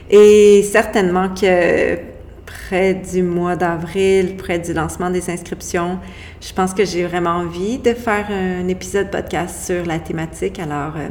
Et 0.10 0.64
certainement 0.64 1.30
que 1.30 1.98
près 2.50 2.96
du 2.96 3.22
mois 3.22 3.56
d'avril, 3.56 4.36
près 4.36 4.58
du 4.58 4.74
lancement 4.74 5.12
des 5.12 5.30
inscriptions, 5.30 6.00
je 6.42 6.52
pense 6.52 6.74
que 6.74 6.84
j'ai 6.84 7.06
vraiment 7.06 7.38
envie 7.38 7.78
de 7.78 7.94
faire 7.94 8.26
un 8.32 8.68
épisode 8.68 9.12
podcast 9.12 9.66
sur 9.66 9.86
la 9.86 10.00
thématique. 10.00 10.58
Alors, 10.58 10.94
euh, 10.98 11.10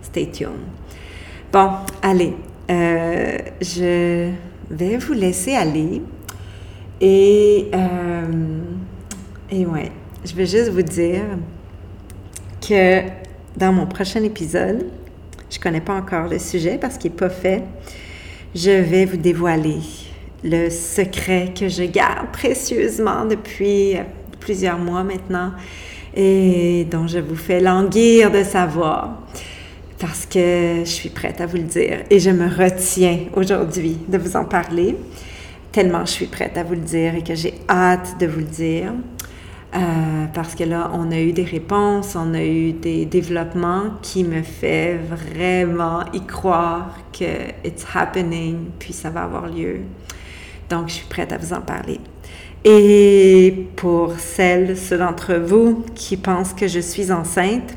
stay 0.00 0.30
tuned. 0.30 0.50
Bon, 1.52 1.70
allez, 2.00 2.34
euh, 2.70 3.38
je 3.60 4.30
vais 4.70 4.96
vous 4.96 5.12
laisser 5.12 5.54
aller. 5.54 6.02
Et, 7.00 7.68
euh, 7.74 8.60
et 9.50 9.66
ouais, 9.66 9.92
je 10.24 10.34
vais 10.34 10.46
juste 10.46 10.70
vous 10.70 10.82
dire 10.82 11.24
que 12.66 13.02
dans 13.56 13.72
mon 13.72 13.86
prochain 13.86 14.22
épisode, 14.22 14.86
je 15.50 15.58
ne 15.58 15.62
connais 15.62 15.82
pas 15.82 15.94
encore 15.94 16.26
le 16.26 16.38
sujet 16.38 16.78
parce 16.78 16.96
qu'il 16.96 17.10
n'est 17.10 17.16
pas 17.18 17.28
fait, 17.28 17.62
je 18.54 18.70
vais 18.70 19.04
vous 19.04 19.18
dévoiler 19.18 19.80
le 20.44 20.70
secret 20.70 21.52
que 21.58 21.68
je 21.68 21.82
garde 21.84 22.30
précieusement 22.32 23.24
depuis 23.24 23.96
plusieurs 24.38 24.78
mois 24.78 25.02
maintenant 25.02 25.52
et 26.14 26.86
dont 26.90 27.06
je 27.06 27.18
vous 27.18 27.34
fais 27.34 27.60
languir 27.60 28.30
de 28.30 28.44
savoir 28.44 29.22
parce 29.98 30.26
que 30.26 30.80
je 30.84 30.90
suis 30.90 31.08
prête 31.08 31.40
à 31.40 31.46
vous 31.46 31.56
le 31.56 31.62
dire 31.62 32.00
et 32.10 32.20
je 32.20 32.30
me 32.30 32.46
retiens 32.46 33.20
aujourd'hui 33.34 33.96
de 34.06 34.18
vous 34.18 34.36
en 34.36 34.44
parler 34.44 34.96
tellement 35.74 36.04
je 36.04 36.12
suis 36.12 36.26
prête 36.26 36.56
à 36.56 36.62
vous 36.62 36.74
le 36.74 36.80
dire 36.80 37.16
et 37.16 37.24
que 37.24 37.34
j'ai 37.34 37.54
hâte 37.68 38.16
de 38.20 38.26
vous 38.26 38.38
le 38.38 38.44
dire. 38.44 38.92
Euh, 39.74 40.26
parce 40.32 40.54
que 40.54 40.62
là, 40.62 40.88
on 40.94 41.10
a 41.10 41.18
eu 41.18 41.32
des 41.32 41.42
réponses, 41.42 42.14
on 42.14 42.32
a 42.32 42.44
eu 42.44 42.72
des 42.72 43.06
développements 43.06 43.94
qui 44.02 44.22
me 44.22 44.42
fait 44.42 44.96
vraiment 44.96 46.04
y 46.12 46.24
croire 46.24 46.96
que 47.12 47.24
it's 47.66 47.84
happening, 47.92 48.66
puis 48.78 48.92
ça 48.92 49.10
va 49.10 49.24
avoir 49.24 49.48
lieu. 49.48 49.80
Donc, 50.74 50.88
je 50.88 50.94
suis 50.94 51.06
prête 51.06 51.30
à 51.32 51.38
vous 51.38 51.52
en 51.52 51.60
parler. 51.60 52.00
Et 52.64 53.68
pour 53.76 54.18
celles, 54.18 54.76
ceux 54.76 54.98
d'entre 54.98 55.34
vous 55.34 55.84
qui 55.94 56.16
pensent 56.16 56.52
que 56.52 56.66
je 56.66 56.80
suis 56.80 57.12
enceinte, 57.12 57.76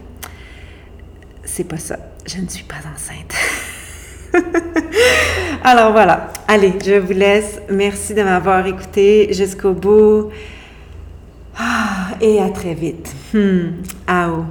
c'est 1.44 1.66
pas 1.66 1.78
ça. 1.78 2.00
Je 2.26 2.42
ne 2.42 2.48
suis 2.48 2.64
pas 2.64 2.78
enceinte. 2.92 3.36
Alors 5.64 5.92
voilà. 5.92 6.34
Allez, 6.48 6.74
je 6.84 6.94
vous 6.94 7.14
laisse. 7.14 7.62
Merci 7.70 8.16
de 8.16 8.24
m'avoir 8.24 8.66
écouté 8.66 9.32
jusqu'au 9.32 9.74
bout. 9.74 10.32
Ah, 11.56 12.16
et 12.20 12.42
à 12.42 12.50
très 12.50 12.74
vite. 12.74 13.14
Hmm. 13.32 13.84
Ao. 14.08 14.44